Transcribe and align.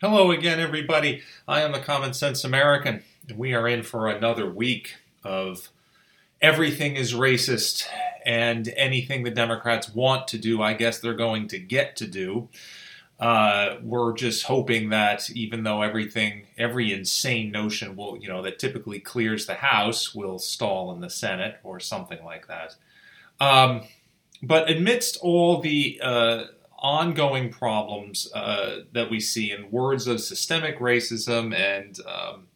Hello 0.00 0.30
again, 0.30 0.58
everybody. 0.58 1.20
I 1.46 1.60
am 1.60 1.72
the 1.72 1.78
Common 1.78 2.14
Sense 2.14 2.42
American, 2.42 3.02
and 3.28 3.36
we 3.36 3.52
are 3.52 3.68
in 3.68 3.82
for 3.82 4.08
another 4.08 4.50
week 4.50 4.96
of 5.24 5.68
everything 6.40 6.96
is 6.96 7.12
racist 7.12 7.84
and 8.24 8.72
anything 8.78 9.24
the 9.24 9.30
Democrats 9.30 9.94
want 9.94 10.26
to 10.28 10.38
do, 10.38 10.62
I 10.62 10.72
guess 10.72 10.98
they're 11.00 11.12
going 11.12 11.48
to 11.48 11.58
get 11.58 11.96
to 11.96 12.06
do. 12.06 12.48
Uh, 13.18 13.76
we're 13.82 14.14
just 14.14 14.44
hoping 14.44 14.88
that 14.88 15.28
even 15.32 15.64
though 15.64 15.82
everything, 15.82 16.46
every 16.56 16.94
insane 16.94 17.50
notion 17.50 17.94
will, 17.94 18.16
you 18.16 18.28
know, 18.28 18.40
that 18.40 18.58
typically 18.58 19.00
clears 19.00 19.44
the 19.44 19.52
House 19.52 20.14
will 20.14 20.38
stall 20.38 20.94
in 20.94 21.00
the 21.00 21.10
Senate 21.10 21.58
or 21.62 21.78
something 21.78 22.24
like 22.24 22.48
that. 22.48 22.74
Um, 23.38 23.82
but 24.42 24.70
amidst 24.70 25.18
all 25.20 25.60
the 25.60 26.00
uh, 26.02 26.44
ongoing 26.80 27.50
problems 27.50 28.30
uh, 28.34 28.80
that 28.92 29.10
we 29.10 29.20
see 29.20 29.52
in 29.52 29.70
words 29.70 30.06
of 30.06 30.20
systemic 30.20 30.78
racism 30.78 31.54
and 31.54 31.98
um, 32.06 32.46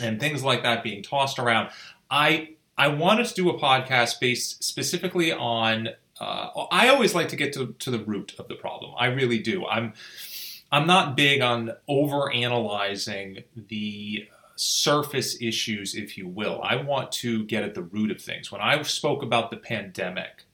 and 0.00 0.20
things 0.20 0.44
like 0.44 0.62
that 0.62 0.82
being 0.82 1.02
tossed 1.02 1.38
around. 1.38 1.70
I 2.10 2.56
I 2.76 2.88
wanted 2.88 3.26
to 3.26 3.34
do 3.34 3.50
a 3.50 3.58
podcast 3.58 4.20
based 4.20 4.62
specifically 4.62 5.32
on. 5.32 5.90
Uh, 6.20 6.66
I 6.72 6.88
always 6.88 7.14
like 7.14 7.28
to 7.28 7.36
get 7.36 7.52
to, 7.52 7.74
to 7.78 7.90
the 7.92 8.00
root 8.00 8.34
of 8.40 8.48
the 8.48 8.56
problem. 8.56 8.92
I 8.98 9.06
really 9.06 9.38
do. 9.38 9.66
I'm 9.66 9.92
I'm 10.70 10.86
not 10.86 11.16
big 11.16 11.40
on 11.40 11.72
over 11.86 12.32
analyzing 12.32 13.44
the 13.54 14.28
surface 14.56 15.40
issues, 15.40 15.94
if 15.94 16.18
you 16.18 16.26
will. 16.26 16.60
I 16.62 16.76
want 16.76 17.12
to 17.12 17.44
get 17.44 17.62
at 17.62 17.74
the 17.74 17.82
root 17.82 18.10
of 18.10 18.20
things. 18.20 18.50
When 18.50 18.60
I 18.60 18.82
spoke 18.82 19.22
about 19.22 19.50
the 19.50 19.56
pandemic, 19.56 20.44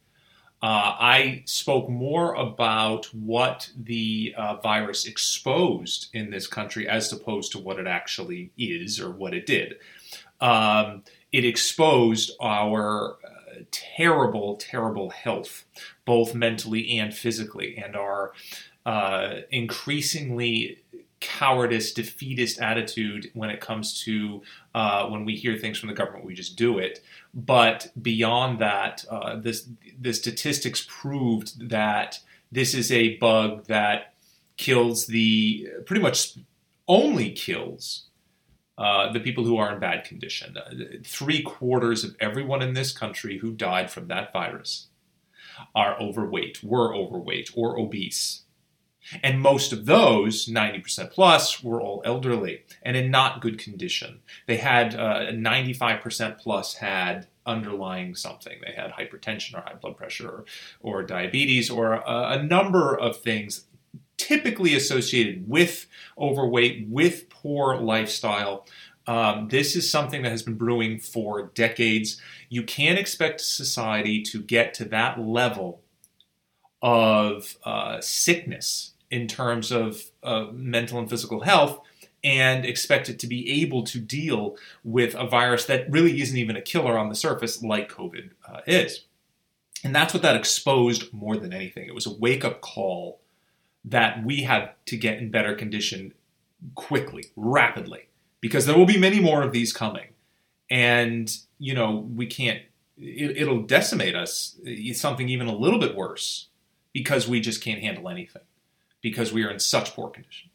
uh, 0.64 0.96
I 0.98 1.42
spoke 1.44 1.90
more 1.90 2.32
about 2.36 3.04
what 3.12 3.68
the 3.76 4.34
uh, 4.34 4.56
virus 4.62 5.04
exposed 5.04 6.08
in 6.14 6.30
this 6.30 6.46
country 6.46 6.88
as 6.88 7.12
opposed 7.12 7.52
to 7.52 7.58
what 7.58 7.78
it 7.78 7.86
actually 7.86 8.50
is 8.56 8.98
or 8.98 9.10
what 9.10 9.34
it 9.34 9.44
did. 9.44 9.74
Um, 10.40 11.02
it 11.32 11.44
exposed 11.44 12.32
our 12.40 13.18
uh, 13.22 13.64
terrible, 13.70 14.56
terrible 14.56 15.10
health, 15.10 15.66
both 16.06 16.34
mentally 16.34 16.98
and 16.98 17.12
physically, 17.12 17.76
and 17.76 17.94
our 17.94 18.32
uh, 18.86 19.40
increasingly 19.50 20.82
cowardice, 21.24 21.92
defeatist 21.94 22.60
attitude 22.60 23.30
when 23.32 23.48
it 23.48 23.60
comes 23.60 24.02
to 24.04 24.42
uh, 24.74 25.08
when 25.08 25.24
we 25.24 25.34
hear 25.34 25.56
things 25.56 25.78
from 25.78 25.88
the 25.88 25.94
government, 25.94 26.24
we 26.24 26.34
just 26.34 26.56
do 26.56 26.78
it. 26.78 27.02
But 27.32 27.90
beyond 28.00 28.58
that, 28.60 29.04
uh, 29.10 29.36
this 29.36 29.68
the 29.98 30.12
statistics 30.12 30.86
proved 30.86 31.68
that 31.70 32.20
this 32.52 32.74
is 32.74 32.92
a 32.92 33.16
bug 33.16 33.64
that 33.66 34.14
kills 34.56 35.06
the 35.06 35.68
pretty 35.86 36.02
much 36.02 36.36
only 36.86 37.32
kills 37.32 38.04
uh, 38.76 39.10
the 39.12 39.20
people 39.20 39.44
who 39.44 39.56
are 39.56 39.72
in 39.72 39.80
bad 39.80 40.04
condition. 40.04 40.56
Uh, 40.56 40.98
three 41.04 41.42
quarters 41.42 42.04
of 42.04 42.14
everyone 42.20 42.60
in 42.60 42.74
this 42.74 42.92
country 42.92 43.38
who 43.38 43.52
died 43.52 43.90
from 43.90 44.08
that 44.08 44.32
virus 44.32 44.88
are 45.74 45.98
overweight, 46.00 46.62
were 46.62 46.94
overweight, 46.94 47.50
or 47.56 47.78
obese. 47.78 48.43
And 49.22 49.40
most 49.40 49.72
of 49.72 49.86
those, 49.86 50.46
90% 50.46 51.10
plus, 51.10 51.62
were 51.62 51.80
all 51.80 52.02
elderly 52.04 52.62
and 52.82 52.96
in 52.96 53.10
not 53.10 53.40
good 53.40 53.58
condition. 53.58 54.20
They 54.46 54.56
had 54.56 54.94
uh, 54.94 55.32
95% 55.32 56.38
plus 56.38 56.74
had 56.74 57.26
underlying 57.46 58.14
something. 58.14 58.58
They 58.64 58.72
had 58.72 58.92
hypertension 58.92 59.54
or 59.54 59.60
high 59.60 59.74
blood 59.74 59.96
pressure 59.96 60.28
or, 60.28 60.44
or 60.80 61.02
diabetes 61.02 61.70
or 61.70 61.92
a, 61.92 62.38
a 62.38 62.42
number 62.42 62.94
of 62.98 63.18
things 63.18 63.66
typically 64.16 64.74
associated 64.74 65.48
with 65.48 65.86
overweight, 66.18 66.86
with 66.88 67.28
poor 67.28 67.76
lifestyle. 67.76 68.66
Um, 69.06 69.48
this 69.48 69.76
is 69.76 69.90
something 69.90 70.22
that 70.22 70.30
has 70.30 70.42
been 70.42 70.54
brewing 70.54 70.98
for 70.98 71.50
decades. 71.54 72.20
You 72.48 72.62
can't 72.62 72.98
expect 72.98 73.42
society 73.42 74.22
to 74.22 74.40
get 74.40 74.72
to 74.74 74.84
that 74.86 75.20
level 75.20 75.82
of 76.80 77.56
uh, 77.64 78.00
sickness 78.00 78.93
in 79.14 79.28
terms 79.28 79.70
of 79.70 80.02
uh, 80.24 80.46
mental 80.52 80.98
and 80.98 81.08
physical 81.08 81.42
health 81.42 81.78
and 82.24 82.66
expect 82.66 83.08
it 83.08 83.20
to 83.20 83.28
be 83.28 83.62
able 83.62 83.84
to 83.84 84.00
deal 84.00 84.56
with 84.82 85.14
a 85.14 85.24
virus 85.24 85.66
that 85.66 85.88
really 85.88 86.20
isn't 86.20 86.36
even 86.36 86.56
a 86.56 86.60
killer 86.60 86.98
on 86.98 87.08
the 87.08 87.14
surface 87.14 87.62
like 87.62 87.92
COVID 87.92 88.30
uh, 88.48 88.60
is. 88.66 89.04
And 89.84 89.94
that's 89.94 90.12
what 90.12 90.24
that 90.24 90.34
exposed 90.34 91.12
more 91.12 91.36
than 91.36 91.52
anything. 91.52 91.86
It 91.86 91.94
was 91.94 92.06
a 92.06 92.12
wake 92.12 92.44
up 92.44 92.60
call 92.60 93.20
that 93.84 94.24
we 94.24 94.42
had 94.42 94.70
to 94.86 94.96
get 94.96 95.18
in 95.18 95.30
better 95.30 95.54
condition 95.54 96.12
quickly, 96.74 97.26
rapidly, 97.36 98.08
because 98.40 98.66
there 98.66 98.76
will 98.76 98.86
be 98.86 98.98
many 98.98 99.20
more 99.20 99.42
of 99.42 99.52
these 99.52 99.72
coming. 99.72 100.08
And, 100.68 101.30
you 101.58 101.74
know, 101.74 102.08
we 102.16 102.26
can't, 102.26 102.62
it, 102.98 103.46
will 103.46 103.62
decimate 103.62 104.16
us, 104.16 104.58
something 104.94 105.28
even 105.28 105.46
a 105.46 105.54
little 105.54 105.78
bit 105.78 105.94
worse, 105.94 106.48
because 106.92 107.28
we 107.28 107.38
just 107.38 107.62
can't 107.62 107.80
handle 107.80 108.08
anything 108.08 108.42
because 109.04 109.34
we 109.34 109.44
are 109.44 109.50
in 109.50 109.60
such 109.60 109.94
poor 109.94 110.08
condition. 110.08 110.48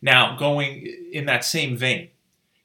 Now, 0.00 0.34
going 0.34 0.86
in 1.12 1.26
that 1.26 1.44
same 1.44 1.76
vein, 1.76 2.08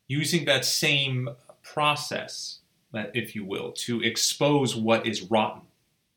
using 0.07 0.45
that 0.45 0.63
same 0.63 1.29
process, 1.61 2.59
if 2.93 3.35
you 3.35 3.43
will, 3.43 3.73
to 3.73 4.01
expose 4.01 4.73
what 4.73 5.05
is 5.05 5.23
rotten 5.23 5.63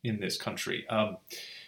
in 0.04 0.21
this 0.21 0.37
country. 0.37 0.87
Um, 0.88 1.16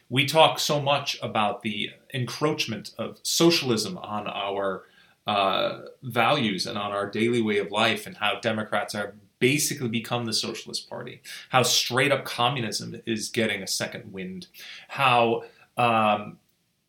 we 0.09 0.25
talk 0.25 0.61
so 0.61 0.81
much 0.81 1.19
about 1.21 1.63
the 1.63 1.91
encroachment 2.15 2.93
of 2.97 3.19
socialism 3.25 3.99
on 3.99 4.29
our 4.29 4.85
uh, 5.27 5.81
values 6.05 6.65
and 6.65 6.79
on 6.79 6.93
our 6.93 7.11
daily 7.11 7.43
way 7.43 7.59
of 7.59 7.73
life, 7.73 8.07
and 8.07 8.17
how 8.19 8.39
Democrats 8.39 8.95
are 8.95 9.17
basically 9.41 9.89
become 9.89 10.27
the 10.27 10.33
Socialist 10.33 10.89
Party, 10.89 11.23
how 11.49 11.65
straight 11.65 12.13
up 12.13 12.25
communism 12.25 13.03
is 13.05 13.31
getting 13.31 13.65
a 13.65 13.67
second 13.67 14.13
wind, 14.13 14.47
how 14.87 15.43
um, 15.77 16.39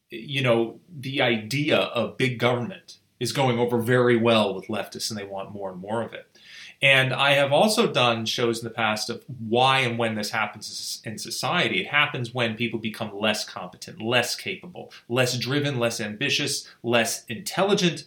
you 0.10 0.42
know, 0.42 0.80
the 0.90 1.22
idea 1.22 1.78
of 1.78 2.18
big 2.18 2.40
government 2.40 3.00
is 3.20 3.32
going 3.32 3.60
over 3.60 3.80
very 3.80 4.16
well 4.16 4.54
with 4.54 4.68
leftists 4.68 5.10
and 5.10 5.20
they 5.20 5.26
want 5.26 5.52
more 5.52 5.72
and 5.72 5.82
more 5.82 6.02
of 6.02 6.14
it. 6.14 6.28
And 6.82 7.12
I 7.12 7.32
have 7.32 7.52
also 7.52 7.92
done 7.92 8.26
shows 8.26 8.60
in 8.60 8.64
the 8.64 8.74
past 8.74 9.10
of 9.10 9.24
why 9.40 9.80
and 9.80 9.98
when 9.98 10.14
this 10.14 10.30
happens 10.30 11.02
in 11.04 11.18
society. 11.18 11.82
It 11.82 11.88
happens 11.88 12.34
when 12.34 12.56
people 12.56 12.80
become 12.80 13.18
less 13.18 13.44
competent, 13.44 14.00
less 14.00 14.36
capable, 14.36 14.92
less 15.10 15.38
driven, 15.40 15.80
less 15.80 16.00
ambitious, 16.00 16.70
less 16.84 17.26
intelligent, 17.26 18.04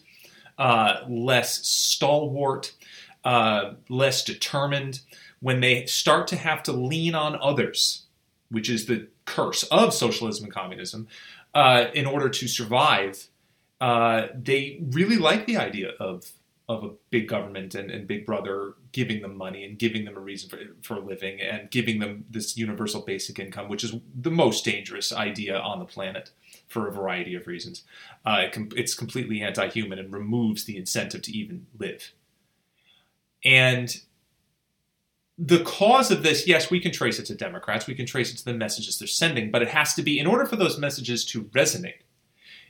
uh, 0.57 1.01
less 1.09 1.65
stalwart, 1.67 2.73
uh, 3.25 3.73
less 3.89 4.23
determined. 4.23 5.01
When 5.41 5.59
they 5.59 5.85
start 5.85 6.27
to 6.27 6.37
have 6.37 6.63
to 6.63 6.71
lean 6.71 7.13
on 7.13 7.37
others, 7.41 8.05
which 8.49 8.69
is 8.69 8.85
the 8.85 9.07
curse 9.25 9.63
of 9.63 9.93
socialism 9.93 10.45
and 10.45 10.53
communism, 10.53 11.07
uh, 11.53 11.85
in 11.93 12.05
order 12.05 12.29
to 12.29 12.47
survive, 12.47 13.27
uh, 13.79 14.27
they 14.35 14.79
really 14.91 15.17
like 15.17 15.45
the 15.45 15.57
idea 15.57 15.91
of 15.99 16.31
of 16.69 16.83
a 16.85 16.91
big 17.09 17.27
government 17.27 17.75
and, 17.75 17.91
and 17.91 18.07
Big 18.07 18.25
Brother 18.25 18.75
giving 18.93 19.21
them 19.21 19.35
money 19.35 19.65
and 19.65 19.77
giving 19.77 20.05
them 20.05 20.15
a 20.15 20.21
reason 20.21 20.49
for, 20.49 20.59
for 20.81 21.01
living 21.01 21.41
and 21.41 21.69
giving 21.69 21.99
them 21.99 22.23
this 22.29 22.55
universal 22.55 23.01
basic 23.01 23.39
income, 23.39 23.67
which 23.67 23.83
is 23.83 23.93
the 24.15 24.31
most 24.31 24.63
dangerous 24.63 25.11
idea 25.11 25.57
on 25.57 25.79
the 25.79 25.85
planet 25.85 26.31
for 26.69 26.87
a 26.87 26.91
variety 26.91 27.35
of 27.35 27.45
reasons. 27.45 27.83
Uh, 28.25 28.43
it 28.45 28.53
com- 28.53 28.69
it's 28.75 28.93
completely 28.93 29.41
anti 29.41 29.67
human 29.67 29.99
and 29.99 30.13
removes 30.13 30.63
the 30.63 30.77
incentive 30.77 31.21
to 31.23 31.37
even 31.37 31.67
live. 31.77 32.13
And 33.43 34.01
the 35.43 35.63
cause 35.63 36.11
of 36.11 36.21
this, 36.21 36.45
yes, 36.45 36.69
we 36.69 36.79
can 36.79 36.91
trace 36.91 37.17
it 37.17 37.25
to 37.25 37.35
Democrats, 37.35 37.87
we 37.87 37.95
can 37.95 38.05
trace 38.05 38.31
it 38.31 38.37
to 38.37 38.45
the 38.45 38.53
messages 38.53 38.99
they're 38.99 39.07
sending, 39.07 39.49
but 39.49 39.63
it 39.63 39.69
has 39.69 39.95
to 39.95 40.03
be, 40.03 40.19
in 40.19 40.27
order 40.27 40.45
for 40.45 40.55
those 40.55 40.77
messages 40.77 41.25
to 41.25 41.45
resonate, 41.45 42.03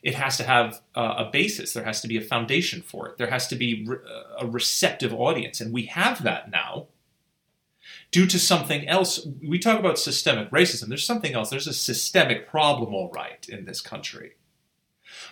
it 0.01 0.15
has 0.15 0.37
to 0.37 0.43
have 0.43 0.81
uh, 0.95 1.15
a 1.17 1.29
basis. 1.29 1.73
There 1.73 1.83
has 1.83 1.99
to 2.01 2.07
be 2.07 2.17
a 2.17 2.21
foundation 2.21 2.81
for 2.81 3.09
it. 3.09 3.17
There 3.17 3.29
has 3.29 3.47
to 3.49 3.55
be 3.55 3.85
re- 3.85 3.97
a 4.39 4.47
receptive 4.47 5.13
audience. 5.13 5.59
And 5.59 5.73
we 5.73 5.83
have 5.87 6.23
that 6.23 6.49
now 6.49 6.87
due 8.09 8.25
to 8.27 8.39
something 8.39 8.87
else. 8.87 9.27
We 9.47 9.59
talk 9.59 9.79
about 9.79 9.99
systemic 9.99 10.49
racism. 10.49 10.87
There's 10.87 11.05
something 11.05 11.33
else. 11.33 11.49
There's 11.49 11.67
a 11.67 11.73
systemic 11.73 12.47
problem, 12.47 12.95
all 12.95 13.11
right, 13.13 13.47
in 13.47 13.65
this 13.65 13.81
country. 13.81 14.31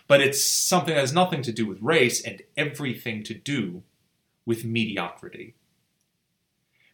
But 0.07 0.21
it's 0.21 0.43
something 0.43 0.93
that 0.93 1.01
has 1.01 1.13
nothing 1.13 1.41
to 1.43 1.51
do 1.51 1.65
with 1.65 1.81
race 1.81 2.21
and 2.21 2.43
everything 2.55 3.23
to 3.23 3.33
do 3.33 3.83
with 4.45 4.65
mediocrity. 4.65 5.55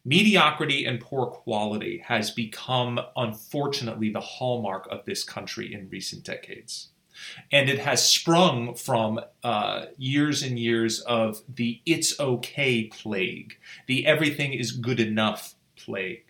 Mediocrity 0.08 0.86
and 0.86 1.00
poor 1.00 1.26
quality 1.26 2.04
has 2.06 2.30
become, 2.30 3.00
unfortunately, 3.18 4.12
the 4.12 4.22
hallmark 4.22 4.88
of 4.92 5.04
this 5.06 5.24
country 5.24 5.74
in 5.74 5.90
recent 5.90 6.24
decades. 6.24 6.90
And 7.52 7.70
it 7.70 7.80
has 7.80 8.08
sprung 8.08 8.76
from 8.76 9.20
uh, 9.44 9.86
years 9.98 10.44
and 10.44 10.60
years 10.60 11.00
of 11.02 11.42
the 11.50 11.82
it's 11.88 12.20
okay 12.20 12.84
plague, 12.84 13.58
the 13.88 14.06
everything 14.06 14.54
is 14.54 14.72
good 14.72 15.00
enough 15.00 15.56
plague, 15.76 16.26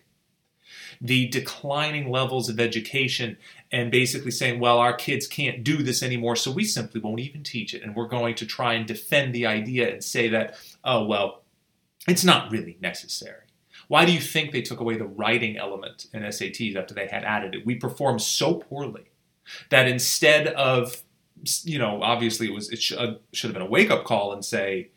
the 0.98 1.28
declining 1.28 2.10
levels 2.10 2.48
of 2.48 2.58
education, 2.58 3.36
and 3.70 3.90
basically 3.90 4.30
saying, 4.30 4.58
well, 4.58 4.78
our 4.78 4.94
kids 4.94 5.26
can't 5.26 5.64
do 5.64 5.82
this 5.82 6.02
anymore, 6.02 6.36
so 6.36 6.50
we 6.50 6.64
simply 6.64 7.00
won't 7.00 7.20
even 7.20 7.42
teach 7.42 7.74
it. 7.74 7.82
And 7.82 7.94
we're 7.94 8.08
going 8.08 8.36
to 8.36 8.46
try 8.46 8.72
and 8.72 8.86
defend 8.86 9.34
the 9.34 9.44
idea 9.44 9.92
and 9.92 10.02
say 10.02 10.28
that, 10.28 10.54
oh, 10.82 11.04
well, 11.04 11.42
it's 12.08 12.24
not 12.24 12.50
really 12.50 12.78
necessary. 12.80 13.45
Why 13.88 14.04
do 14.04 14.12
you 14.12 14.20
think 14.20 14.52
they 14.52 14.62
took 14.62 14.80
away 14.80 14.96
the 14.96 15.06
writing 15.06 15.56
element 15.56 16.06
in 16.12 16.22
SATs 16.22 16.76
after 16.76 16.94
they 16.94 17.06
had 17.06 17.24
added 17.24 17.54
it? 17.54 17.66
We 17.66 17.76
performed 17.76 18.22
so 18.22 18.54
poorly 18.54 19.10
that 19.70 19.86
instead 19.86 20.48
of, 20.48 21.02
you 21.62 21.78
know, 21.78 22.02
obviously 22.02 22.48
it 22.48 22.54
was 22.54 22.70
it 22.70 22.80
uh, 22.98 23.14
should 23.32 23.48
have 23.48 23.54
been 23.54 23.66
a 23.66 23.70
wake 23.70 23.90
up 23.90 24.04
call 24.04 24.32
and 24.32 24.44
say, 24.44 24.90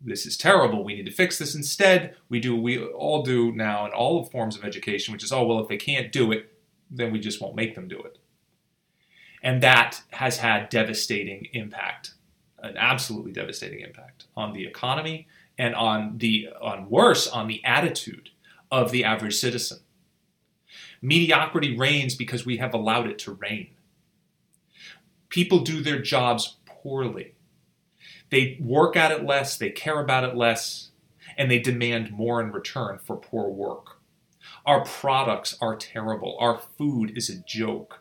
this 0.00 0.26
is 0.26 0.36
terrible. 0.36 0.84
We 0.84 0.94
need 0.94 1.06
to 1.06 1.12
fix 1.12 1.38
this. 1.38 1.54
Instead, 1.54 2.16
we 2.28 2.40
do 2.40 2.56
we 2.56 2.84
all 2.84 3.22
do 3.22 3.52
now 3.52 3.86
in 3.86 3.92
all 3.92 4.24
forms 4.24 4.56
of 4.56 4.64
education, 4.64 5.12
which 5.12 5.24
is 5.24 5.32
oh 5.32 5.46
well, 5.46 5.60
if 5.60 5.68
they 5.68 5.76
can't 5.76 6.12
do 6.12 6.32
it, 6.32 6.52
then 6.90 7.12
we 7.12 7.20
just 7.20 7.40
won't 7.40 7.56
make 7.56 7.74
them 7.74 7.88
do 7.88 8.00
it. 8.02 8.18
And 9.42 9.62
that 9.62 10.02
has 10.10 10.38
had 10.38 10.68
devastating 10.70 11.48
impact, 11.52 12.14
an 12.62 12.76
absolutely 12.76 13.32
devastating 13.32 13.80
impact 13.80 14.24
on 14.36 14.52
the 14.52 14.66
economy 14.66 15.28
and 15.58 15.74
on 15.74 16.18
the 16.18 16.48
on 16.60 16.88
worse 16.88 17.26
on 17.26 17.46
the 17.46 17.64
attitude 17.64 18.30
of 18.70 18.90
the 18.90 19.04
average 19.04 19.36
citizen. 19.36 19.78
Mediocrity 21.00 21.76
reigns 21.76 22.14
because 22.14 22.46
we 22.46 22.56
have 22.56 22.74
allowed 22.74 23.06
it 23.06 23.18
to 23.20 23.32
reign. 23.32 23.68
People 25.28 25.60
do 25.60 25.82
their 25.82 26.00
jobs 26.00 26.56
poorly. 26.64 27.34
They 28.30 28.58
work 28.60 28.96
at 28.96 29.12
it 29.12 29.24
less, 29.24 29.56
they 29.56 29.70
care 29.70 30.00
about 30.00 30.24
it 30.24 30.34
less, 30.34 30.90
and 31.36 31.50
they 31.50 31.58
demand 31.58 32.10
more 32.10 32.40
in 32.40 32.52
return 32.52 32.98
for 32.98 33.16
poor 33.16 33.48
work. 33.48 33.98
Our 34.66 34.84
products 34.84 35.56
are 35.60 35.76
terrible. 35.76 36.36
Our 36.40 36.58
food 36.58 37.16
is 37.16 37.28
a 37.28 37.36
joke. 37.36 38.00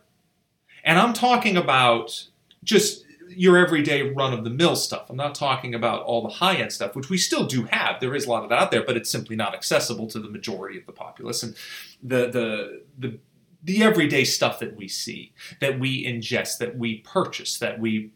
And 0.83 0.97
I'm 0.97 1.13
talking 1.13 1.57
about 1.57 2.27
just 2.63 3.02
your 3.30 3.58
everyday 3.58 4.14
run 4.14 4.34
of 4.34 4.44
the 4.44 4.50
mill 4.50 4.75
stuff. 4.75 5.10
I'm 5.10 5.16
not 5.16 5.36
talking 5.36 5.74
about 5.75 6.04
all 6.04 6.22
the 6.22 6.34
high 6.34 6.56
end 6.56 6.72
stuff, 6.72 6.96
which 6.96 7.10
we 7.10 7.18
still 7.18 7.46
do 7.46 7.64
have. 7.66 8.00
There 8.00 8.16
is 8.16 8.25
a 8.25 8.30
lot 8.30 8.44
of 8.44 8.50
that 8.50 8.60
out 8.60 8.72
there, 8.72 8.84
but 8.84 8.98
it's 8.98 9.10
simply 9.10 9.36
not 9.36 9.54
accessible 9.54 10.08
to 10.08 10.20
the 10.20 10.30
majority 10.30 10.78
of 10.78 10.86
the 10.86 10.92
populace. 10.92 11.44
And 11.44 11.56
the 12.02 12.30
the 12.30 12.84
the 12.98 13.20
the 13.64 13.84
everyday 13.84 14.25
stuff 14.25 14.60
that 14.60 14.75
we 14.75 14.88
see, 14.88 15.34
that 15.62 15.80
we 15.80 16.06
ingest, 16.06 16.58
that 16.58 16.78
we 16.78 16.98
purchase, 17.00 17.58
that 17.60 17.80
we 17.80 18.12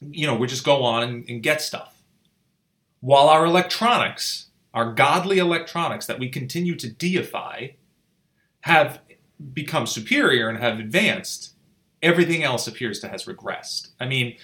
you 0.00 0.26
know, 0.26 0.34
we 0.34 0.46
just 0.46 0.64
go 0.64 0.82
on 0.82 1.02
and, 1.02 1.28
and 1.28 1.42
get 1.42 1.60
stuff. 1.60 2.02
While 3.00 3.28
our 3.28 3.44
electronics, 3.44 4.48
our 4.72 4.92
godly 4.92 5.38
electronics 5.38 6.06
that 6.06 6.18
we 6.18 6.28
continue 6.28 6.74
to 6.76 6.88
deify, 6.88 7.68
have 8.62 9.00
become 9.52 9.86
superior 9.86 10.48
and 10.48 10.58
have 10.58 10.78
advanced, 10.78 11.54
everything 12.02 12.42
else 12.42 12.66
appears 12.66 13.00
to 13.00 13.08
has 13.08 13.24
regressed. 13.24 13.90
I 14.00 14.06
mean, 14.06 14.36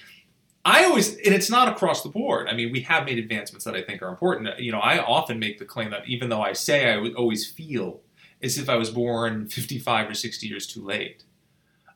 I 0.65 0.85
always, 0.85 1.15
and 1.15 1.35
it's 1.35 1.49
not 1.49 1.69
across 1.69 2.03
the 2.03 2.09
board. 2.09 2.49
I 2.49 2.55
mean, 2.55 2.73
we 2.73 2.81
have 2.83 3.05
made 3.05 3.19
advancements 3.19 3.65
that 3.65 3.77
I 3.77 3.83
think 3.83 4.03
are 4.03 4.09
important. 4.09 4.59
You 4.59 4.73
know, 4.73 4.81
I 4.81 4.99
often 4.99 5.39
make 5.39 5.59
the 5.59 5.65
claim 5.65 5.91
that 5.91 6.09
even 6.09 6.29
though 6.29 6.43
I 6.43 6.53
say 6.55 6.93
I 6.93 6.97
would 6.97 7.15
always 7.15 7.49
feel 7.49 8.01
as 8.43 8.59
if 8.59 8.69
I 8.69 8.77
was 8.77 8.91
born 8.91 9.49
55 9.49 10.11
or 10.11 10.15
60 10.15 10.47
years 10.47 10.67
too 10.67 10.85
late, 10.85 11.23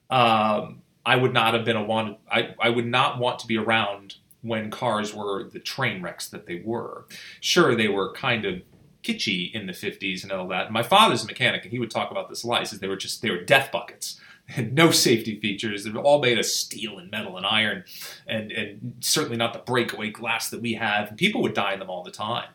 um, 0.09 0.83
I 1.05 1.17
would 1.17 1.33
not 1.33 1.55
have 1.55 1.65
been 1.65 1.77
a 1.77 1.83
wanted. 1.83 2.17
I, 2.31 2.55
I 2.61 2.71
would 2.71 2.87
not 2.87 3.19
want 3.19 3.39
to 3.41 3.47
be 3.47 3.59
around 3.59 4.17
when 4.43 4.71
cars 4.71 5.15
were 5.15 5.45
the 5.45 5.59
train 5.59 6.03
wrecks 6.03 6.29
that 6.29 6.47
they 6.47 6.63
were. 6.65 7.07
Sure, 7.41 7.75
they 7.75 7.89
were 7.89 8.13
kind 8.13 8.45
of 8.45 8.63
kitschy 9.03 9.53
in 9.53 9.67
the 9.67 9.73
50s 9.73 10.23
and 10.23 10.31
all 10.31 10.47
that. 10.49 10.71
My 10.71 10.83
father's 10.83 11.25
a 11.25 11.27
mechanic, 11.27 11.63
and 11.65 11.73
he 11.73 11.79
would 11.79 11.91
talk 11.91 12.11
about 12.11 12.29
this 12.29 12.45
a 12.45 12.47
lot. 12.47 12.61
He 12.61 12.67
says 12.67 12.81
they 12.81 12.89
were 12.89 12.97
just 12.97 13.23
they 13.23 13.31
were 13.31 13.43
death 13.43 13.73
buckets. 13.73 14.21
And 14.57 14.75
no 14.75 14.91
safety 14.91 15.39
features. 15.39 15.85
They're 15.85 15.97
all 15.97 16.21
made 16.21 16.39
of 16.39 16.47
steel 16.47 16.99
and 16.99 17.11
metal 17.11 17.37
and 17.37 17.47
iron, 17.47 17.85
and, 18.27 18.51
and 18.51 18.95
certainly 19.01 19.37
not 19.37 19.53
the 19.53 19.61
breakaway 19.61 20.11
glass 20.11 20.51
that 20.51 20.61
we 20.61 20.75
have. 20.75 21.09
And 21.09 21.19
people 21.19 21.43
would 21.43 21.55
die 21.55 21.73
in 21.73 21.79
them 21.79 21.91
all 21.91 22.03
the 22.03 22.11
time. 22.11 22.49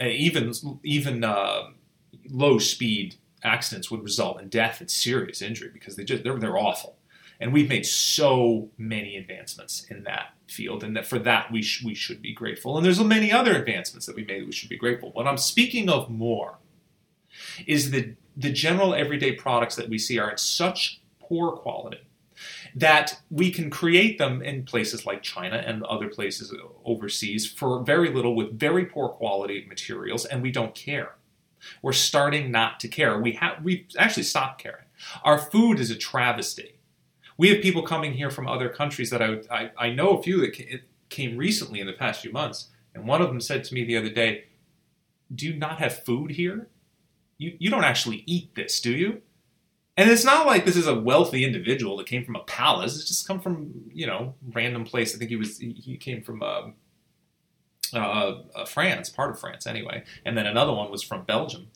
Uh, 0.00 0.06
even 0.06 0.52
even 0.82 1.24
uh, 1.24 1.70
low 2.30 2.58
speed 2.58 3.16
accidents 3.42 3.90
would 3.90 4.02
result 4.02 4.40
in 4.40 4.48
death 4.48 4.80
and 4.80 4.90
serious 4.90 5.42
injury 5.42 5.70
because 5.72 5.96
they 5.96 6.04
just 6.04 6.24
they're, 6.24 6.38
they're 6.38 6.58
awful. 6.58 6.96
And 7.40 7.52
we've 7.52 7.68
made 7.68 7.84
so 7.84 8.70
many 8.78 9.16
advancements 9.16 9.84
in 9.90 10.04
that 10.04 10.34
field, 10.48 10.84
and 10.84 10.96
that 10.96 11.06
for 11.06 11.18
that 11.18 11.50
we 11.50 11.60
sh- 11.60 11.84
we 11.84 11.94
should 11.94 12.22
be 12.22 12.32
grateful. 12.32 12.76
And 12.76 12.86
there's 12.86 13.02
many 13.02 13.32
other 13.32 13.54
advancements 13.56 14.06
that 14.06 14.16
we 14.16 14.24
made 14.24 14.42
that 14.42 14.46
we 14.46 14.52
should 14.52 14.68
be 14.68 14.78
grateful. 14.78 15.10
What 15.12 15.26
I'm 15.26 15.36
speaking 15.36 15.88
of 15.88 16.08
more 16.08 16.58
is 17.66 17.90
that 17.90 18.16
the 18.36 18.52
general 18.52 18.94
everyday 18.94 19.32
products 19.32 19.76
that 19.76 19.88
we 19.88 19.98
see 19.98 20.18
are 20.18 20.30
in 20.30 20.38
such 20.38 21.01
poor 21.28 21.52
quality 21.52 21.98
that 22.74 23.20
we 23.30 23.50
can 23.50 23.68
create 23.68 24.16
them 24.18 24.40
in 24.42 24.64
places 24.64 25.04
like 25.04 25.22
China 25.22 25.56
and 25.56 25.84
other 25.84 26.08
places 26.08 26.52
overseas 26.84 27.46
for 27.46 27.82
very 27.82 28.10
little 28.10 28.34
with 28.34 28.58
very 28.58 28.86
poor 28.86 29.10
quality 29.10 29.66
materials, 29.68 30.24
and 30.24 30.42
we 30.42 30.50
don't 30.50 30.74
care. 30.74 31.16
We're 31.82 31.92
starting 31.92 32.50
not 32.50 32.80
to 32.80 32.88
care. 32.88 33.20
We 33.20 33.32
have 33.32 33.62
we've 33.62 33.86
actually 33.98 34.24
stopped 34.24 34.62
caring. 34.62 34.86
Our 35.22 35.38
food 35.38 35.78
is 35.78 35.90
a 35.90 35.96
travesty 35.96 36.80
we 37.36 37.48
have 37.48 37.62
people 37.62 37.82
coming 37.82 38.12
here 38.12 38.30
from 38.30 38.46
other 38.46 38.68
countries 38.68 39.10
that 39.10 39.22
I, 39.22 39.40
I, 39.50 39.70
I 39.76 39.90
know 39.90 40.10
a 40.10 40.22
few 40.22 40.40
that 40.42 40.82
came 41.08 41.36
recently 41.36 41.80
in 41.80 41.86
the 41.86 41.92
past 41.92 42.20
few 42.20 42.32
months, 42.32 42.68
and 42.94 43.06
one 43.06 43.22
of 43.22 43.28
them 43.28 43.40
said 43.40 43.64
to 43.64 43.74
me 43.74 43.84
the 43.84 43.96
other 43.96 44.10
day, 44.10 44.44
"Do 45.34 45.46
you 45.46 45.56
not 45.56 45.78
have 45.78 46.04
food 46.04 46.32
here? 46.32 46.68
You 47.38 47.56
you 47.58 47.70
don't 47.70 47.84
actually 47.84 48.22
eat 48.26 48.54
this, 48.54 48.80
do 48.80 48.92
you?" 48.92 49.22
And 50.02 50.10
it's 50.10 50.24
not 50.24 50.46
like 50.46 50.64
this 50.64 50.74
is 50.74 50.88
a 50.88 50.98
wealthy 50.98 51.44
individual 51.44 51.96
that 51.98 52.08
came 52.08 52.24
from 52.24 52.34
a 52.34 52.40
palace. 52.40 52.96
It's 52.96 53.06
just 53.06 53.28
come 53.28 53.38
from 53.38 53.88
you 53.94 54.04
know 54.04 54.34
random 54.52 54.84
place. 54.84 55.14
I 55.14 55.18
think 55.18 55.30
he 55.30 55.36
was 55.36 55.58
he 55.58 55.96
came 55.96 56.22
from 56.22 56.42
uh, 56.42 56.70
uh, 57.94 58.40
uh, 58.52 58.64
France, 58.64 59.10
part 59.10 59.30
of 59.30 59.38
France 59.38 59.64
anyway, 59.64 60.02
and 60.26 60.36
then 60.36 60.44
another 60.44 60.72
one 60.72 60.90
was 60.90 61.04
from 61.04 61.22
Belgium. 61.22 61.68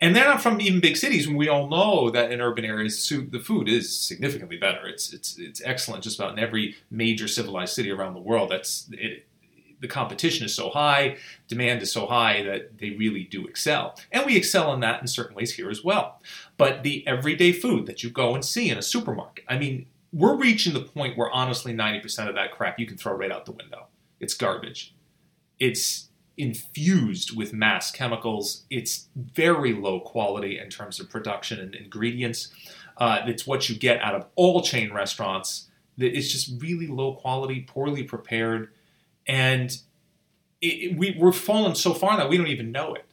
And 0.00 0.16
they're 0.16 0.24
not 0.24 0.42
from 0.42 0.60
even 0.60 0.80
big 0.80 0.96
cities. 0.96 1.28
We 1.28 1.48
all 1.48 1.68
know 1.68 2.10
that 2.10 2.32
in 2.32 2.40
urban 2.40 2.64
areas, 2.64 3.08
the 3.08 3.38
food 3.38 3.68
is 3.68 3.96
significantly 3.96 4.56
better. 4.56 4.88
It's 4.88 5.12
it's 5.12 5.38
it's 5.38 5.62
excellent 5.64 6.02
just 6.02 6.18
about 6.18 6.32
in 6.32 6.40
every 6.40 6.74
major 6.90 7.28
civilized 7.28 7.74
city 7.74 7.92
around 7.92 8.14
the 8.14 8.20
world. 8.20 8.50
That's 8.50 8.90
it, 8.90 9.28
the 9.84 9.88
competition 9.88 10.46
is 10.46 10.54
so 10.54 10.70
high, 10.70 11.18
demand 11.46 11.82
is 11.82 11.92
so 11.92 12.06
high 12.06 12.42
that 12.42 12.78
they 12.78 12.90
really 12.92 13.24
do 13.24 13.46
excel. 13.46 13.94
And 14.10 14.24
we 14.24 14.34
excel 14.34 14.72
in 14.72 14.80
that 14.80 15.02
in 15.02 15.06
certain 15.06 15.36
ways 15.36 15.52
here 15.52 15.68
as 15.68 15.84
well. 15.84 16.22
But 16.56 16.84
the 16.84 17.06
everyday 17.06 17.52
food 17.52 17.84
that 17.84 18.02
you 18.02 18.08
go 18.08 18.34
and 18.34 18.42
see 18.42 18.70
in 18.70 18.78
a 18.78 18.82
supermarket, 18.82 19.44
I 19.46 19.58
mean, 19.58 19.84
we're 20.10 20.36
reaching 20.36 20.72
the 20.72 20.80
point 20.80 21.18
where 21.18 21.30
honestly 21.30 21.74
90% 21.74 22.30
of 22.30 22.34
that 22.34 22.50
crap 22.50 22.78
you 22.78 22.86
can 22.86 22.96
throw 22.96 23.12
right 23.12 23.30
out 23.30 23.44
the 23.44 23.52
window. 23.52 23.88
It's 24.20 24.32
garbage. 24.32 24.94
It's 25.60 26.08
infused 26.38 27.36
with 27.36 27.52
mass 27.52 27.90
chemicals. 27.90 28.64
It's 28.70 29.08
very 29.14 29.74
low 29.74 30.00
quality 30.00 30.58
in 30.58 30.70
terms 30.70 30.98
of 30.98 31.10
production 31.10 31.60
and 31.60 31.74
ingredients. 31.74 32.48
Uh, 32.96 33.20
it's 33.26 33.46
what 33.46 33.68
you 33.68 33.76
get 33.76 34.00
out 34.00 34.14
of 34.14 34.24
all 34.34 34.62
chain 34.62 34.94
restaurants. 34.94 35.68
It's 35.98 36.32
just 36.32 36.62
really 36.62 36.86
low 36.86 37.16
quality, 37.16 37.60
poorly 37.60 38.02
prepared, 38.02 38.70
and 39.26 39.76
it, 40.60 40.96
we, 40.96 41.16
we're 41.18 41.32
fallen 41.32 41.74
so 41.74 41.94
far 41.94 42.16
that 42.16 42.28
we 42.28 42.36
don't 42.36 42.48
even 42.48 42.72
know 42.72 42.94
it. 42.94 43.04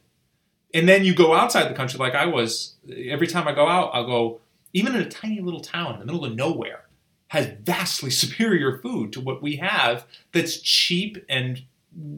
And 0.74 0.88
then 0.88 1.04
you 1.04 1.14
go 1.14 1.34
outside 1.34 1.68
the 1.68 1.74
country, 1.74 1.98
like 1.98 2.14
I 2.14 2.26
was. 2.26 2.76
Every 3.06 3.26
time 3.26 3.46
I 3.46 3.52
go 3.52 3.68
out, 3.68 3.90
I'll 3.92 4.06
go, 4.06 4.40
even 4.72 4.94
in 4.94 5.02
a 5.02 5.08
tiny 5.08 5.40
little 5.40 5.60
town 5.60 5.94
in 5.94 6.00
the 6.00 6.06
middle 6.06 6.24
of 6.24 6.34
nowhere, 6.34 6.86
has 7.28 7.46
vastly 7.62 8.10
superior 8.22 8.78
food 8.78 9.12
to 9.12 9.20
what 9.20 9.42
we 9.42 9.56
have 9.56 10.06
that's 10.32 10.60
cheap 10.60 11.22
and 11.28 11.62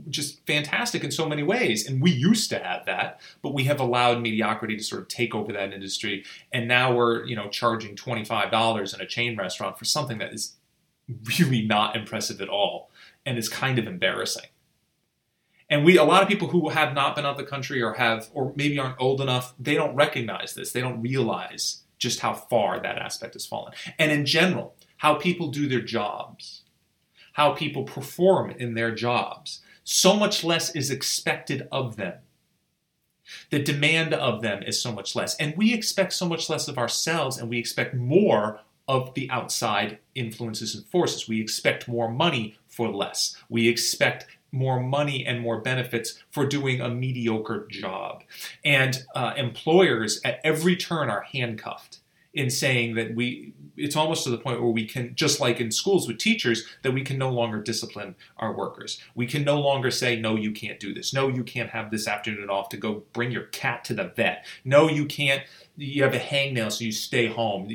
just 0.09 0.47
fantastic 0.47 1.03
in 1.03 1.11
so 1.11 1.29
many 1.29 1.43
ways. 1.43 1.89
And 1.89 2.01
we 2.01 2.13
used 2.13 2.49
to 2.51 2.61
have 2.61 2.87
that, 2.87 3.21
but 3.43 3.55
we 3.55 3.65
have 3.65 3.81
allowed 3.81 4.21
mediocrity 4.21 4.77
to 4.77 4.85
sort 4.85 5.03
of 5.03 5.09
take 5.09 5.35
over 5.35 5.53
that 5.53 5.73
industry. 5.73 6.25
And 6.53 6.69
now 6.69 6.95
we're, 6.95 7.25
you 7.25 7.35
know, 7.35 7.49
charging 7.49 7.97
$25 7.97 8.95
in 8.95 9.01
a 9.01 9.07
chain 9.07 9.37
restaurant 9.37 9.77
for 9.77 9.85
something 9.85 10.19
that 10.19 10.33
is 10.33 10.55
really 11.39 11.63
not 11.63 11.97
impressive 11.97 12.41
at 12.41 12.49
all 12.49 12.91
and 13.27 13.39
is 13.39 13.49
kind 13.49 13.79
of 13.79 13.87
embarrassing. 13.87 14.47
And 15.71 15.85
we, 15.85 15.97
a 15.97 16.05
lot 16.05 16.23
of 16.23 16.29
people 16.29 16.49
who 16.49 16.69
have 16.69 16.95
not 16.95 17.17
been 17.17 17.25
out 17.25 17.33
of 17.33 17.37
the 17.39 17.45
country 17.45 17.83
or 17.83 17.95
have, 17.95 18.29
or 18.33 18.53
maybe 18.55 18.79
aren't 18.79 19.01
old 19.01 19.21
enough, 19.21 19.55
they 19.59 19.75
don't 19.75 19.95
recognize 19.95 20.55
this. 20.55 20.73
They 20.73 20.81
don't 20.81 21.01
realize 21.01 21.83
just 21.99 22.21
how 22.21 22.35
far 22.35 22.79
that 22.81 22.99
aspect 22.99 23.35
has 23.35 23.47
fallen. 23.47 23.73
And 23.99 24.13
in 24.13 24.27
general, 24.27 24.77
how 24.99 25.15
people 25.15 25.49
do 25.49 25.67
their 25.67 25.81
jobs, 25.81 26.63
how 27.33 27.53
people 27.53 27.85
perform 27.85 28.51
in 28.51 28.75
their 28.75 28.95
jobs, 28.95 29.63
so 29.85 30.15
much 30.15 30.45
less 30.45 30.75
is 30.75 30.91
expected 30.91 31.67
of 31.73 31.97
them. 31.97 32.19
The 33.51 33.59
demand 33.63 34.13
of 34.13 34.43
them 34.43 34.63
is 34.63 34.81
so 34.81 34.93
much 34.93 35.17
less. 35.17 35.35
And 35.37 35.57
we 35.57 35.73
expect 35.73 36.13
so 36.13 36.29
much 36.29 36.51
less 36.51 36.69
of 36.69 36.79
ourselves, 36.79 37.39
and 37.39 37.49
we 37.49 37.59
expect 37.59 37.95
more 37.95 38.61
of 38.87 39.15
the 39.15 39.31
outside 39.31 39.99
influences 40.15 40.75
and 40.75 40.87
forces. 40.87 41.29
We 41.29 41.41
expect 41.41 41.89
more 41.89 42.11
money 42.11 42.57
for 42.69 42.89
less. 42.89 43.37
We 43.49 43.69
expect 43.69 44.27
more 44.53 44.81
money 44.81 45.27
and 45.27 45.41
more 45.41 45.61
benefits 45.61 46.23
for 46.31 46.47
doing 46.47 46.81
a 46.81 46.89
mediocre 46.89 47.67
job. 47.69 48.23
And 48.65 49.03
uh, 49.15 49.35
employers 49.37 50.21
at 50.25 50.41
every 50.45 50.77
turn 50.77 51.11
are 51.11 51.23
handcuffed 51.23 51.99
in 52.35 52.51
saying 52.51 52.95
that 52.97 53.15
we 53.15 53.55
it's 53.77 53.97
almost 53.97 54.25
to 54.25 54.31
the 54.31 54.39
point 54.39 54.61
where 54.61 54.71
we 54.71 54.87
can 54.87 55.15
just 55.15 55.41
like 55.41 55.61
in 55.61 55.71
schools 55.71 56.07
with 56.07 56.19
teachers 56.19 56.65
that 56.83 56.93
we 56.93 57.03
can 57.03 57.17
no 57.17 57.31
longer 57.31 57.61
discipline 57.61 58.15
our 58.39 58.53
workers 58.57 59.01
we 59.15 59.25
can 59.25 59.45
no 59.45 59.61
longer 59.61 59.91
say 59.91 60.21
no 60.21 60.35
you 60.35 60.51
can't 60.51 60.81
do 60.81 60.93
this 60.93 61.15
no 61.15 61.29
you 61.29 61.45
can't 61.45 61.71
have 61.71 61.91
this 61.91 62.09
afternoon 62.09 62.51
off 62.51 62.69
to 62.69 62.77
go 62.77 63.05
bring 63.13 63.31
your 63.31 63.45
cat 63.45 63.85
to 63.85 63.95
the 63.95 64.13
vet 64.17 64.45
no 64.65 64.89
you 64.89 65.07
can't 65.07 65.45
you 65.77 66.03
have 66.03 66.15
a 66.15 66.19
hangnail 66.19 66.71
so 66.71 66.85
you 66.85 66.93
stay 66.93 67.27
home 67.27 67.69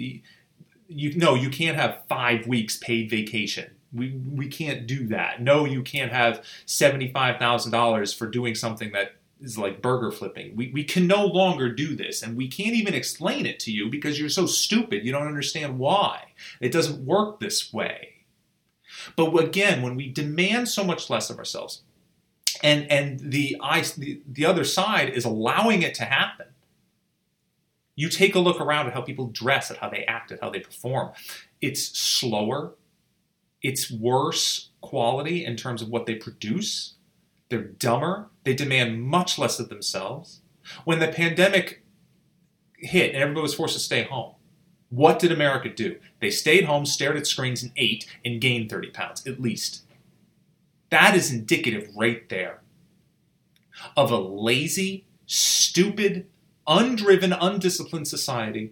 you, 0.90 1.16
no 1.16 1.36
you 1.36 1.50
can't 1.50 1.78
have 1.78 2.04
five 2.10 2.48
weeks 2.48 2.78
paid 2.78 3.10
vacation 3.10 3.72
we 3.94 4.20
we 4.34 4.48
can't 4.48 4.88
do 4.88 5.08
that 5.08 5.42
no 5.42 5.66
you 5.66 5.82
can't 5.82 6.12
have 6.12 6.44
$75000 6.66 8.18
for 8.18 8.28
doing 8.28 8.56
something 8.56 8.92
that 8.92 9.14
is 9.42 9.58
like 9.58 9.82
burger 9.82 10.12
flipping. 10.12 10.56
We, 10.56 10.72
we 10.72 10.84
can 10.84 11.08
no 11.08 11.26
longer 11.26 11.74
do 11.74 11.96
this, 11.96 12.22
and 12.22 12.36
we 12.36 12.48
can't 12.48 12.76
even 12.76 12.94
explain 12.94 13.46
it 13.46 13.60
to 13.62 13.72
you 13.72 13.90
because 13.90 14.20
you're 14.20 14.30
so 14.30 14.46
stupid. 14.46 15.06
You 15.06 15.12
don't 15.12 15.28
understand 15.28 15.80
why. 15.80 16.34
It 16.60 16.72
doesn't 16.72 17.06
work 17.06 17.40
this 17.40 17.72
way. 17.72 18.16
But 19.16 19.34
again, 19.38 19.82
when 19.82 19.96
we 19.96 20.10
demand 20.10 20.68
so 20.68 20.84
much 20.84 21.10
less 21.10 21.30
of 21.30 21.38
ourselves, 21.38 21.84
and 22.64 22.92
and 22.92 23.20
the, 23.20 23.56
the 23.98 24.22
the 24.28 24.46
other 24.46 24.64
side 24.64 25.10
is 25.10 25.26
allowing 25.26 25.82
it 25.84 25.94
to 25.96 26.06
happen. 26.06 26.48
You 28.00 28.08
take 28.08 28.36
a 28.36 28.40
look 28.40 28.62
around 28.62 28.88
at 28.88 28.94
how 28.94 29.02
people 29.02 29.28
dress, 29.28 29.70
at 29.70 29.78
how 29.78 29.90
they 29.90 30.06
act, 30.06 30.32
at 30.32 30.40
how 30.42 30.50
they 30.50 30.62
perform. 30.62 31.12
It's 31.60 32.00
slower. 32.00 32.76
It's 33.62 33.92
worse 33.92 34.70
quality 34.80 35.44
in 35.44 35.58
terms 35.58 35.82
of 35.82 35.90
what 35.90 36.06
they 36.06 36.16
produce 36.16 36.94
they're 37.50 37.64
dumber. 37.64 38.28
They 38.44 38.54
demand 38.54 39.04
much 39.04 39.38
less 39.38 39.60
of 39.60 39.70
themselves. 39.70 40.42
When 40.86 41.00
the 41.00 41.08
pandemic 41.08 41.84
hit 42.78 43.14
and 43.14 43.22
everybody 43.22 43.42
was 43.42 43.56
forced 43.56 43.74
to 43.74 43.80
stay 43.80 44.04
home, 44.04 44.36
what 44.90 45.20
did 45.20 45.32
America 45.32 45.70
do? 45.70 45.98
They 46.22 46.30
stayed 46.30 46.66
home, 46.66 46.86
stared 46.86 47.18
at 47.18 47.28
screens, 47.28 47.64
and 47.64 47.72
ate 47.76 48.08
and 48.24 48.40
gained 48.40 48.70
30 48.70 48.92
pounds, 48.92 49.28
at 49.28 49.42
least. 49.42 49.84
That 50.90 51.16
is 51.16 51.34
indicative 51.34 51.90
right 51.96 52.28
there 52.30 52.62
of 53.98 54.12
a 54.12 54.18
lazy, 54.18 55.06
stupid, 55.26 56.28
undriven, 56.70 57.34
undisciplined 57.34 58.08
society. 58.08 58.72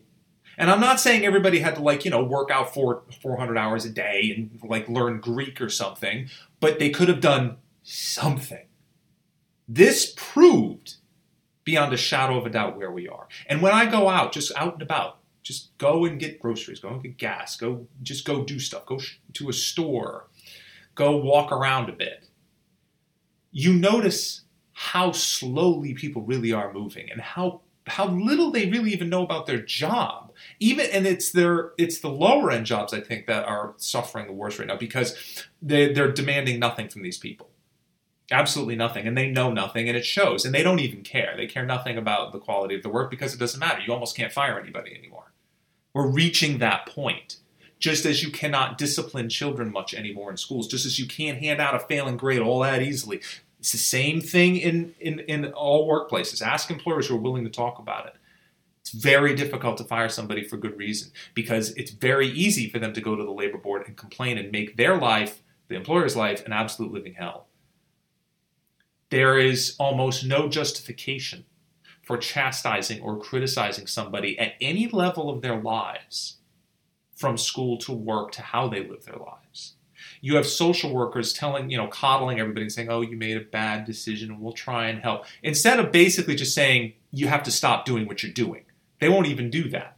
And 0.57 0.71
I'm 0.71 0.79
not 0.79 0.99
saying 0.99 1.25
everybody 1.25 1.59
had 1.59 1.75
to 1.75 1.81
like, 1.81 2.05
you 2.05 2.11
know, 2.11 2.23
work 2.23 2.49
out 2.49 2.73
for 2.73 3.03
400 3.21 3.57
hours 3.57 3.85
a 3.85 3.89
day 3.89 4.33
and 4.35 4.59
like 4.69 4.87
learn 4.87 5.19
Greek 5.19 5.59
or 5.59 5.69
something, 5.69 6.29
but 6.59 6.79
they 6.79 6.89
could 6.89 7.09
have 7.09 7.21
done 7.21 7.57
something. 7.83 8.65
This 9.67 10.13
proved 10.15 10.95
beyond 11.63 11.93
a 11.93 11.97
shadow 11.97 12.37
of 12.37 12.45
a 12.45 12.49
doubt 12.49 12.77
where 12.77 12.91
we 12.91 13.07
are. 13.07 13.27
And 13.47 13.61
when 13.61 13.73
I 13.73 13.85
go 13.85 14.07
out, 14.07 14.31
just 14.31 14.51
out 14.55 14.73
and 14.73 14.81
about, 14.81 15.19
just 15.43 15.77
go 15.77 16.05
and 16.05 16.19
get 16.19 16.39
groceries, 16.39 16.79
go 16.79 16.89
and 16.89 17.03
get 17.03 17.17
gas, 17.17 17.57
go 17.57 17.87
just 18.01 18.25
go 18.25 18.43
do 18.43 18.59
stuff, 18.59 18.85
go 18.85 18.97
sh- 18.97 19.19
to 19.33 19.49
a 19.49 19.53
store, 19.53 20.27
go 20.95 21.17
walk 21.17 21.51
around 21.51 21.89
a 21.89 21.93
bit. 21.93 22.25
You 23.51 23.73
notice 23.73 24.41
how 24.73 25.11
slowly 25.11 25.93
people 25.93 26.21
really 26.21 26.53
are 26.53 26.71
moving 26.73 27.11
and 27.11 27.19
how 27.19 27.61
how 27.87 28.07
little 28.07 28.51
they 28.51 28.69
really 28.69 28.91
even 28.91 29.09
know 29.09 29.23
about 29.23 29.45
their 29.45 29.61
job. 29.61 30.31
Even 30.59 30.85
and 30.91 31.07
it's 31.07 31.31
their 31.31 31.71
it's 31.77 31.99
the 31.99 32.09
lower 32.09 32.51
end 32.51 32.65
jobs 32.65 32.93
I 32.93 33.01
think 33.01 33.25
that 33.27 33.45
are 33.45 33.73
suffering 33.77 34.27
the 34.27 34.33
worst 34.33 34.59
right 34.59 34.67
now 34.67 34.77
because 34.77 35.45
they, 35.61 35.93
they're 35.93 36.11
demanding 36.11 36.59
nothing 36.59 36.89
from 36.89 37.01
these 37.01 37.17
people. 37.17 37.49
Absolutely 38.29 38.75
nothing. 38.75 39.07
And 39.07 39.17
they 39.17 39.31
know 39.31 39.51
nothing 39.51 39.87
and 39.87 39.97
it 39.97 40.05
shows. 40.05 40.45
And 40.45 40.53
they 40.53 40.63
don't 40.63 40.79
even 40.79 41.01
care. 41.01 41.33
They 41.35 41.47
care 41.47 41.65
nothing 41.65 41.97
about 41.97 42.33
the 42.33 42.39
quality 42.39 42.75
of 42.75 42.83
the 42.83 42.89
work 42.89 43.09
because 43.09 43.33
it 43.33 43.39
doesn't 43.39 43.59
matter. 43.59 43.81
You 43.81 43.93
almost 43.93 44.17
can't 44.17 44.33
fire 44.33 44.59
anybody 44.59 44.95
anymore. 44.95 45.31
We're 45.93 46.07
reaching 46.07 46.57
that 46.57 46.85
point. 46.87 47.37
Just 47.79 48.05
as 48.05 48.23
you 48.23 48.31
cannot 48.31 48.77
discipline 48.77 49.29
children 49.29 49.71
much 49.71 49.93
anymore 49.93 50.31
in 50.31 50.37
schools 50.37 50.67
just 50.67 50.85
as 50.85 50.99
you 50.99 51.07
can't 51.07 51.37
hand 51.37 51.61
out 51.61 51.75
a 51.75 51.79
failing 51.79 52.17
grade 52.17 52.41
all 52.41 52.59
that 52.61 52.81
easily 52.81 53.21
it's 53.67 53.73
the 53.73 53.79
same 53.79 54.21
thing 54.21 54.55
in, 54.55 54.95
in, 55.01 55.19
in 55.19 55.51
all 55.51 55.89
workplaces. 55.89 56.41
Ask 56.41 56.71
employers 56.71 57.07
who 57.07 57.17
are 57.17 57.19
willing 57.19 57.43
to 57.43 57.49
talk 57.49 57.79
about 57.79 58.05
it. 58.05 58.13
It's 58.79 58.91
very 58.91 59.35
difficult 59.35 59.75
to 59.79 59.83
fire 59.83 60.07
somebody 60.07 60.41
for 60.45 60.55
good 60.55 60.77
reason 60.77 61.11
because 61.33 61.71
it's 61.71 61.91
very 61.91 62.29
easy 62.29 62.69
for 62.69 62.79
them 62.79 62.93
to 62.93 63.01
go 63.01 63.13
to 63.13 63.25
the 63.25 63.29
labor 63.29 63.57
board 63.57 63.85
and 63.85 63.97
complain 63.97 64.37
and 64.37 64.53
make 64.53 64.77
their 64.77 64.97
life 64.97 65.43
the 65.67 65.75
employer's 65.75 66.15
life 66.15 66.45
an 66.45 66.53
absolute 66.53 66.93
living 66.93 67.15
hell. 67.15 67.47
There 69.09 69.37
is 69.37 69.75
almost 69.77 70.25
no 70.25 70.47
justification 70.47 71.43
for 72.03 72.15
chastising 72.15 73.01
or 73.01 73.19
criticizing 73.19 73.85
somebody 73.85 74.39
at 74.39 74.53
any 74.61 74.87
level 74.87 75.29
of 75.29 75.41
their 75.41 75.61
lives, 75.61 76.37
from 77.17 77.37
school 77.37 77.77
to 77.79 77.91
work 77.91 78.31
to 78.31 78.41
how 78.41 78.69
they 78.69 78.87
live 78.87 79.03
their 79.03 79.17
lives. 79.17 79.73
You 80.21 80.35
have 80.35 80.47
social 80.47 80.93
workers 80.93 81.33
telling, 81.33 81.69
you 81.69 81.77
know, 81.77 81.87
coddling 81.87 82.39
everybody 82.39 82.63
and 82.63 82.71
saying, 82.71 82.89
oh, 82.89 83.01
you 83.01 83.17
made 83.17 83.37
a 83.37 83.41
bad 83.41 83.85
decision 83.85 84.31
and 84.31 84.41
we'll 84.41 84.53
try 84.53 84.87
and 84.87 85.01
help. 85.01 85.25
Instead 85.43 85.79
of 85.79 85.91
basically 85.91 86.35
just 86.35 86.55
saying, 86.55 86.93
you 87.11 87.27
have 87.27 87.43
to 87.43 87.51
stop 87.51 87.85
doing 87.85 88.07
what 88.07 88.23
you're 88.23 88.31
doing. 88.31 88.63
They 88.99 89.09
won't 89.09 89.27
even 89.27 89.49
do 89.49 89.69
that. 89.69 89.97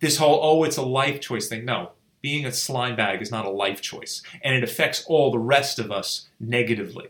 This 0.00 0.18
whole, 0.18 0.40
oh, 0.42 0.64
it's 0.64 0.76
a 0.76 0.82
life 0.82 1.20
choice 1.20 1.48
thing. 1.48 1.64
No, 1.64 1.92
being 2.20 2.44
a 2.44 2.52
slime 2.52 2.96
bag 2.96 3.22
is 3.22 3.30
not 3.30 3.46
a 3.46 3.50
life 3.50 3.80
choice. 3.80 4.22
And 4.42 4.54
it 4.54 4.64
affects 4.64 5.04
all 5.06 5.30
the 5.30 5.38
rest 5.38 5.78
of 5.78 5.90
us 5.90 6.28
negatively 6.38 7.08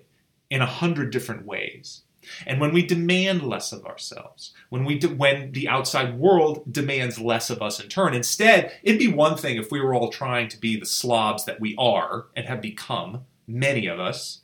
in 0.51 0.63
a 0.63 0.67
hundred 0.67 1.11
different 1.11 1.47
ways. 1.47 2.03
And 2.47 2.61
when 2.61 2.73
we 2.73 2.85
demand 2.85 3.43
less 3.43 3.73
of 3.73 3.85
ourselves, 3.85 4.53
when 4.69 4.85
we 4.85 4.99
de- 4.99 5.09
when 5.09 5.53
the 5.53 5.69
outside 5.69 6.19
world 6.19 6.73
demands 6.73 7.19
less 7.19 7.51
of 7.51 7.63
us 7.63 7.81
in 7.81 7.89
turn, 7.89 8.15
instead, 8.15 8.73
it'd 8.83 8.99
be 8.99 9.09
one 9.09 9.37
thing 9.37 9.57
if 9.57 9.71
we 9.71 9.81
were 9.81 9.95
all 9.95 10.11
trying 10.11 10.49
to 10.49 10.61
be 10.61 10.79
the 10.79 10.87
slobs 10.87 11.45
that 11.45 11.61
we 11.61 11.75
are 11.79 12.27
and 12.35 12.47
have 12.47 12.61
become, 12.61 13.25
many 13.47 13.87
of 13.87 14.01
us. 14.01 14.41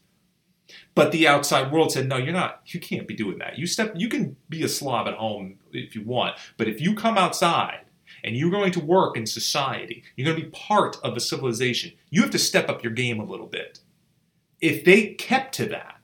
But 0.94 1.12
the 1.12 1.28
outside 1.28 1.72
world 1.72 1.92
said, 1.92 2.08
"No, 2.08 2.16
you're 2.16 2.32
not. 2.32 2.62
You 2.66 2.80
can't 2.80 3.08
be 3.08 3.14
doing 3.14 3.38
that. 3.38 3.58
You 3.58 3.66
step. 3.66 3.92
You 3.96 4.08
can 4.08 4.36
be 4.48 4.62
a 4.62 4.68
slob 4.68 5.08
at 5.08 5.14
home 5.14 5.58
if 5.72 5.94
you 5.94 6.02
want, 6.04 6.36
but 6.56 6.68
if 6.68 6.80
you 6.80 6.94
come 6.94 7.18
outside 7.18 7.80
and 8.24 8.36
you're 8.36 8.50
going 8.50 8.72
to 8.72 8.80
work 8.80 9.16
in 9.16 9.26
society, 9.26 10.04
you're 10.16 10.26
going 10.26 10.38
to 10.38 10.44
be 10.44 10.50
part 10.50 10.96
of 11.02 11.16
a 11.16 11.20
civilization. 11.20 11.92
You 12.10 12.22
have 12.22 12.30
to 12.30 12.38
step 12.38 12.68
up 12.68 12.82
your 12.82 12.92
game 12.92 13.20
a 13.20 13.24
little 13.24 13.46
bit." 13.46 13.80
if 14.62 14.84
they 14.84 15.08
kept 15.14 15.54
to 15.56 15.66
that, 15.66 15.96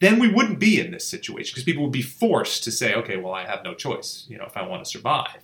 then 0.00 0.18
we 0.18 0.28
wouldn't 0.28 0.58
be 0.58 0.78
in 0.78 0.90
this 0.90 1.08
situation 1.08 1.52
because 1.52 1.64
people 1.64 1.82
would 1.82 1.92
be 1.92 2.02
forced 2.02 2.64
to 2.64 2.70
say, 2.70 2.94
okay, 2.94 3.16
well, 3.16 3.32
I 3.32 3.46
have 3.46 3.64
no 3.64 3.74
choice, 3.74 4.26
you 4.28 4.36
know, 4.36 4.44
if 4.44 4.56
I 4.56 4.66
want 4.66 4.84
to 4.84 4.90
survive. 4.90 5.42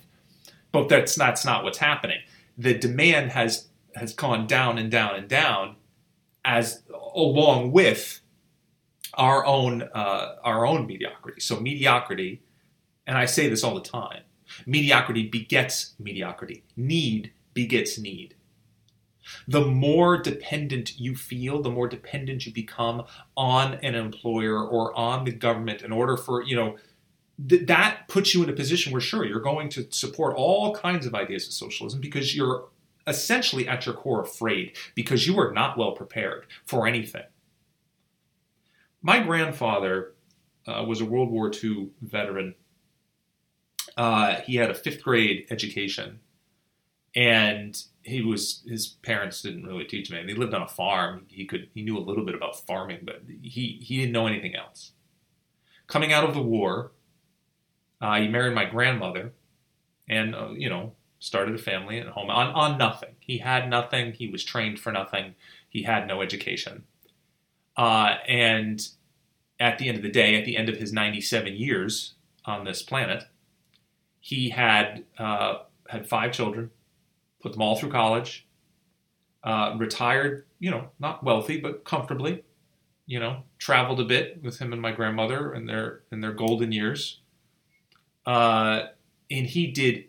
But 0.71 0.89
that's 0.89 1.17
not, 1.17 1.27
that's 1.27 1.45
not 1.45 1.63
what's 1.63 1.79
happening. 1.79 2.19
The 2.57 2.77
demand 2.77 3.31
has 3.31 3.67
has 3.95 4.13
gone 4.13 4.47
down 4.47 4.79
and 4.79 4.89
down 4.89 5.15
and 5.15 5.27
down 5.27 5.75
as 6.43 6.81
along 7.13 7.71
with 7.71 8.21
our 9.15 9.45
own 9.45 9.83
uh, 9.93 10.35
our 10.43 10.65
own 10.65 10.87
mediocrity. 10.87 11.41
So 11.41 11.59
mediocrity, 11.59 12.41
and 13.05 13.17
I 13.17 13.25
say 13.25 13.47
this 13.49 13.63
all 13.63 13.75
the 13.75 13.81
time, 13.81 14.21
mediocrity 14.65 15.27
begets 15.27 15.93
mediocrity. 15.99 16.63
Need 16.75 17.31
begets 17.53 17.97
need 17.97 18.35
the 19.47 19.61
more 19.65 20.21
dependent 20.21 20.99
you 20.99 21.15
feel, 21.15 21.61
the 21.61 21.69
more 21.69 21.87
dependent 21.87 22.45
you 22.45 22.53
become 22.53 23.03
on 23.35 23.75
an 23.75 23.95
employer 23.95 24.61
or 24.65 24.97
on 24.97 25.25
the 25.25 25.31
government 25.31 25.81
in 25.81 25.91
order 25.91 26.17
for, 26.17 26.43
you 26.43 26.55
know, 26.55 26.77
th- 27.47 27.67
that 27.67 28.07
puts 28.07 28.33
you 28.33 28.43
in 28.43 28.49
a 28.49 28.53
position 28.53 28.91
where, 28.91 29.01
sure, 29.01 29.25
you're 29.25 29.39
going 29.39 29.69
to 29.69 29.87
support 29.91 30.35
all 30.35 30.75
kinds 30.75 31.05
of 31.05 31.15
ideas 31.15 31.47
of 31.47 31.53
socialism 31.53 31.99
because 31.99 32.35
you're 32.35 32.65
essentially 33.07 33.67
at 33.67 33.85
your 33.85 33.95
core 33.95 34.21
afraid 34.21 34.75
because 34.95 35.27
you 35.27 35.39
are 35.39 35.51
not 35.51 35.77
well 35.77 35.91
prepared 35.91 36.45
for 36.65 36.87
anything. 36.87 37.23
My 39.01 39.19
grandfather 39.19 40.13
uh, 40.65 40.83
was 40.87 41.01
a 41.01 41.05
World 41.05 41.29
War 41.29 41.51
II 41.51 41.89
veteran. 42.01 42.55
Uh, 43.97 44.35
he 44.41 44.55
had 44.55 44.71
a 44.71 44.73
fifth 44.73 45.03
grade 45.03 45.45
education 45.49 46.19
and 47.15 47.83
he 48.03 48.21
was 48.21 48.63
his 48.67 48.87
parents 48.87 49.41
didn't 49.41 49.65
really 49.65 49.85
teach 49.85 50.09
him 50.09 50.17
anything. 50.17 50.35
He 50.35 50.41
lived 50.41 50.53
on 50.53 50.61
a 50.61 50.67
farm. 50.67 51.25
He 51.27 51.45
could 51.45 51.69
he 51.73 51.81
knew 51.81 51.97
a 51.97 51.99
little 51.99 52.25
bit 52.25 52.35
about 52.35 52.65
farming, 52.67 52.99
but 53.03 53.21
he 53.27 53.79
he 53.81 53.97
didn't 53.97 54.11
know 54.11 54.27
anything 54.27 54.55
else. 54.55 54.91
Coming 55.87 56.13
out 56.13 56.23
of 56.23 56.33
the 56.33 56.41
war, 56.41 56.91
uh, 58.01 58.19
he 58.19 58.27
married 58.27 58.55
my 58.55 58.65
grandmother, 58.65 59.33
and 60.07 60.35
uh, 60.35 60.49
you 60.51 60.69
know 60.69 60.93
started 61.19 61.55
a 61.55 61.59
family 61.59 61.99
at 61.99 62.07
home 62.07 62.29
on 62.29 62.47
on 62.53 62.77
nothing. 62.77 63.15
He 63.19 63.37
had 63.39 63.69
nothing. 63.69 64.13
He 64.13 64.27
was 64.27 64.43
trained 64.43 64.79
for 64.79 64.91
nothing. 64.91 65.35
He 65.69 65.83
had 65.83 66.07
no 66.07 66.21
education, 66.21 66.83
uh, 67.77 68.15
and 68.27 68.85
at 69.59 69.77
the 69.77 69.87
end 69.87 69.97
of 69.97 70.03
the 70.03 70.11
day, 70.11 70.37
at 70.37 70.45
the 70.45 70.57
end 70.57 70.67
of 70.67 70.77
his 70.77 70.91
97 70.91 71.55
years 71.55 72.15
on 72.43 72.65
this 72.65 72.81
planet, 72.81 73.23
he 74.19 74.49
had 74.49 75.05
uh, 75.17 75.59
had 75.87 76.07
five 76.07 76.33
children 76.33 76.71
put 77.43 77.51
them 77.51 77.61
all 77.61 77.75
through 77.75 77.91
college, 77.91 78.47
uh, 79.43 79.75
retired, 79.77 80.45
you 80.59 80.71
know, 80.71 80.87
not 80.99 81.23
wealthy, 81.23 81.59
but 81.59 81.83
comfortably, 81.83 82.43
you 83.05 83.19
know, 83.19 83.43
traveled 83.59 83.99
a 83.99 84.05
bit 84.05 84.41
with 84.41 84.57
him 84.57 84.73
and 84.73 84.81
my 84.81 84.91
grandmother 84.91 85.53
in 85.53 85.65
their, 85.65 86.03
in 86.11 86.21
their 86.21 86.31
golden 86.31 86.71
years. 86.71 87.19
Uh, 88.25 88.83
and 89.29 89.47
he 89.47 89.67
did 89.67 90.05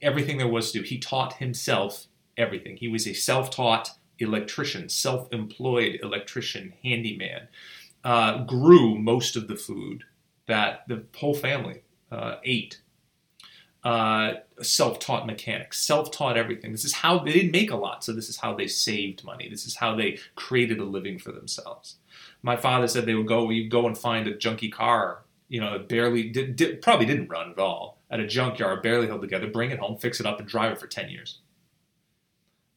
everything 0.00 0.38
there 0.38 0.48
was 0.48 0.70
to 0.70 0.78
do. 0.78 0.84
He 0.84 0.98
taught 0.98 1.34
himself 1.34 2.06
everything. 2.36 2.76
He 2.76 2.88
was 2.88 3.06
a 3.06 3.12
self 3.12 3.50
taught 3.50 3.90
electrician, 4.18 4.88
self 4.88 5.28
employed 5.32 5.98
electrician, 6.02 6.72
handyman, 6.82 7.48
uh, 8.04 8.44
grew 8.44 8.96
most 8.96 9.34
of 9.36 9.48
the 9.48 9.56
food 9.56 10.04
that 10.46 10.84
the 10.86 11.04
whole 11.16 11.34
family 11.34 11.82
uh, 12.12 12.36
ate. 12.44 12.80
Uh, 13.86 14.40
self 14.62 14.98
taught 14.98 15.28
mechanics, 15.28 15.78
self 15.78 16.10
taught 16.10 16.36
everything. 16.36 16.72
This 16.72 16.84
is 16.84 16.92
how 16.92 17.20
they 17.20 17.32
didn't 17.32 17.52
make 17.52 17.70
a 17.70 17.76
lot, 17.76 18.02
so 18.02 18.12
this 18.12 18.28
is 18.28 18.38
how 18.38 18.52
they 18.52 18.66
saved 18.66 19.22
money. 19.22 19.48
This 19.48 19.64
is 19.64 19.76
how 19.76 19.94
they 19.94 20.18
created 20.34 20.80
a 20.80 20.84
living 20.84 21.20
for 21.20 21.30
themselves. 21.30 21.98
My 22.42 22.56
father 22.56 22.88
said 22.88 23.06
they 23.06 23.14
would 23.14 23.28
go, 23.28 23.48
you 23.48 23.68
go 23.68 23.86
and 23.86 23.96
find 23.96 24.26
a 24.26 24.34
junky 24.34 24.72
car, 24.72 25.22
you 25.48 25.60
know, 25.60 25.78
barely, 25.78 26.30
did, 26.30 26.56
did, 26.56 26.82
probably 26.82 27.06
didn't 27.06 27.28
run 27.28 27.52
at 27.52 27.60
all, 27.60 28.00
at 28.10 28.18
a 28.18 28.26
junkyard, 28.26 28.82
barely 28.82 29.06
held 29.06 29.20
together, 29.20 29.46
bring 29.46 29.70
it 29.70 29.78
home, 29.78 29.96
fix 29.96 30.18
it 30.18 30.26
up, 30.26 30.40
and 30.40 30.48
drive 30.48 30.72
it 30.72 30.80
for 30.80 30.88
10 30.88 31.08
years. 31.08 31.38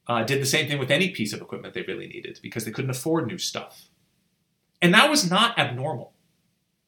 Uh, 0.06 0.22
did 0.22 0.40
the 0.40 0.46
same 0.46 0.68
thing 0.68 0.78
with 0.78 0.92
any 0.92 1.10
piece 1.10 1.32
of 1.32 1.40
equipment 1.40 1.74
they 1.74 1.82
really 1.82 2.06
needed 2.06 2.38
because 2.40 2.64
they 2.64 2.70
couldn't 2.70 2.90
afford 2.92 3.26
new 3.26 3.38
stuff. 3.38 3.88
And 4.80 4.94
that 4.94 5.10
was 5.10 5.28
not 5.28 5.58
abnormal. 5.58 6.12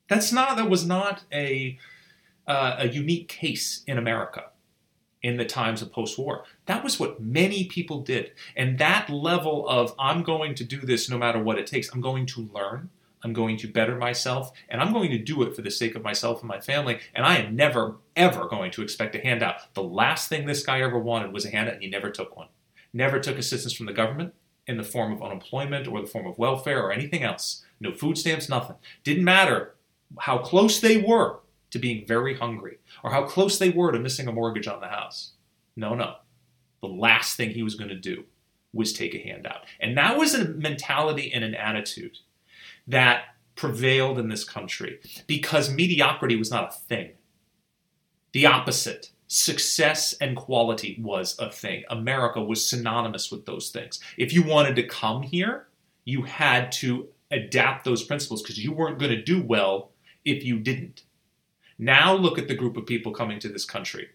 That's 0.07 0.31
not, 0.31 0.57
that 0.59 0.71
was 0.71 0.87
not 0.87 1.25
a, 1.33 1.77
uh, 2.47 2.77
a 2.79 2.89
unique 2.89 3.29
case 3.29 3.83
in 3.87 3.99
America 3.99 4.45
in 5.23 5.37
the 5.37 5.45
times 5.45 5.83
of 5.83 5.93
post 5.93 6.19
war. 6.19 6.45
That 6.67 6.83
was 6.83 6.99
what 6.99 7.21
many 7.21 7.65
people 7.65 8.01
did. 8.01 8.33
And 8.57 8.79
that 8.79 9.09
level 9.09 9.69
of, 9.69 9.95
I'm 9.99 10.23
going 10.23 10.55
to 10.57 10.65
do 10.65 10.81
this 10.81 11.09
no 11.09 11.17
matter 11.17 11.41
what 11.41 11.59
it 11.59 11.67
takes, 11.67 11.93
I'm 11.93 12.01
going 12.01 12.27
to 12.27 12.51
learn, 12.53 12.91
I'm 13.23 13.33
going 13.33 13.57
to 13.59 13.69
better 13.69 13.97
myself, 13.97 14.53
and 14.69 14.81
I'm 14.81 14.93
going 14.93 15.11
to 15.11 15.19
do 15.19 15.43
it 15.43 15.55
for 15.55 15.63
the 15.63 15.71
sake 15.71 15.95
of 15.95 16.03
myself 16.03 16.41
and 16.41 16.49
my 16.49 16.61
family. 16.61 16.99
And 17.15 17.25
I 17.25 17.37
am 17.37 17.55
never, 17.55 17.97
ever 18.17 18.47
going 18.47 18.73
to 18.73 18.83
expect 18.83 19.15
a 19.15 19.21
handout. 19.21 19.75
The 19.75 19.83
last 19.83 20.29
thing 20.29 20.47
this 20.47 20.67
guy 20.67 20.81
ever 20.81 20.99
wanted 20.99 21.33
was 21.33 21.45
a 21.45 21.51
handout, 21.51 21.75
and 21.75 21.83
he 21.83 21.89
never 21.89 22.11
took 22.11 22.37
one. 22.37 22.49
Never 22.93 23.21
took 23.21 23.39
assistance 23.39 23.73
from 23.73 23.87
the 23.87 23.93
government 23.93 24.35
in 24.67 24.77
the 24.77 24.83
form 24.83 25.13
of 25.13 25.23
unemployment 25.23 25.87
or 25.87 26.01
the 26.01 26.07
form 26.07 26.27
of 26.27 26.39
welfare 26.39 26.83
or 26.83 26.93
anything 26.93 27.23
else. 27.23 27.65
No 27.81 27.93
food 27.93 28.19
stamps, 28.19 28.49
nothing. 28.49 28.77
Didn't 29.05 29.25
matter 29.25 29.75
how 30.19 30.39
close 30.39 30.81
they 30.81 30.99
were 30.99 31.39
to 31.73 31.79
being 31.79 32.07
very 32.07 32.37
hungry 32.37 32.79
or 33.03 33.11
how 33.11 33.25
close 33.25 33.59
they 33.59 33.71
were 33.71 33.93
to 33.93 33.99
missing 33.99 34.29
a 34.29 34.33
mortgage 34.33 34.69
on 34.69 34.81
the 34.81 34.89
house. 34.89 35.33
No, 35.75 35.95
no. 35.95 36.17
The 36.81 36.89
last 36.89 37.37
thing 37.37 37.51
he 37.51 37.63
was 37.63 37.75
going 37.75 37.91
to 37.91 37.97
do 37.97 38.25
was 38.73 38.93
take 38.93 39.15
a 39.15 39.19
handout. 39.19 39.65
And 39.81 39.97
that 39.97 40.17
was 40.17 40.35
a 40.35 40.49
mentality 40.49 41.33
and 41.33 41.45
an 41.45 41.55
attitude 41.55 42.19
that 42.87 43.25
prevailed 43.55 44.19
in 44.19 44.29
this 44.29 44.45
country 44.45 45.01
because 45.27 45.71
mediocrity 45.71 46.37
was 46.37 46.51
not 46.51 46.71
a 46.71 46.73
thing. 46.73 47.13
The 48.33 48.47
opposite. 48.47 49.11
Success 49.29 50.13
and 50.21 50.37
quality 50.37 50.99
was 51.03 51.39
a 51.39 51.51
thing. 51.51 51.85
America 51.89 52.43
was 52.43 52.69
synonymous 52.69 53.31
with 53.31 53.47
those 53.47 53.71
things. 53.71 53.99
If 54.19 54.35
you 54.35 54.43
wanted 54.43 54.77
to 54.77 54.87
come 54.87 55.23
here, 55.23 55.69
you 56.05 56.23
had 56.23 56.71
to 56.73 57.09
adapt 57.31 57.87
those 57.87 58.03
principles 58.03 58.43
because 58.43 58.63
you 58.63 58.73
weren't 58.73 58.99
going 58.99 59.11
to 59.11 59.23
do 59.23 59.43
well 59.43 59.91
if 60.25 60.45
you 60.45 60.59
didn't. 60.59 61.05
Now 61.83 62.15
look 62.15 62.39
at 62.39 62.47
the 62.47 62.55
group 62.55 62.77
of 62.77 62.87
people 62.87 63.11
coming 63.11 63.41
to 63.41 63.49
this 63.49 63.65
country. 63.65 64.11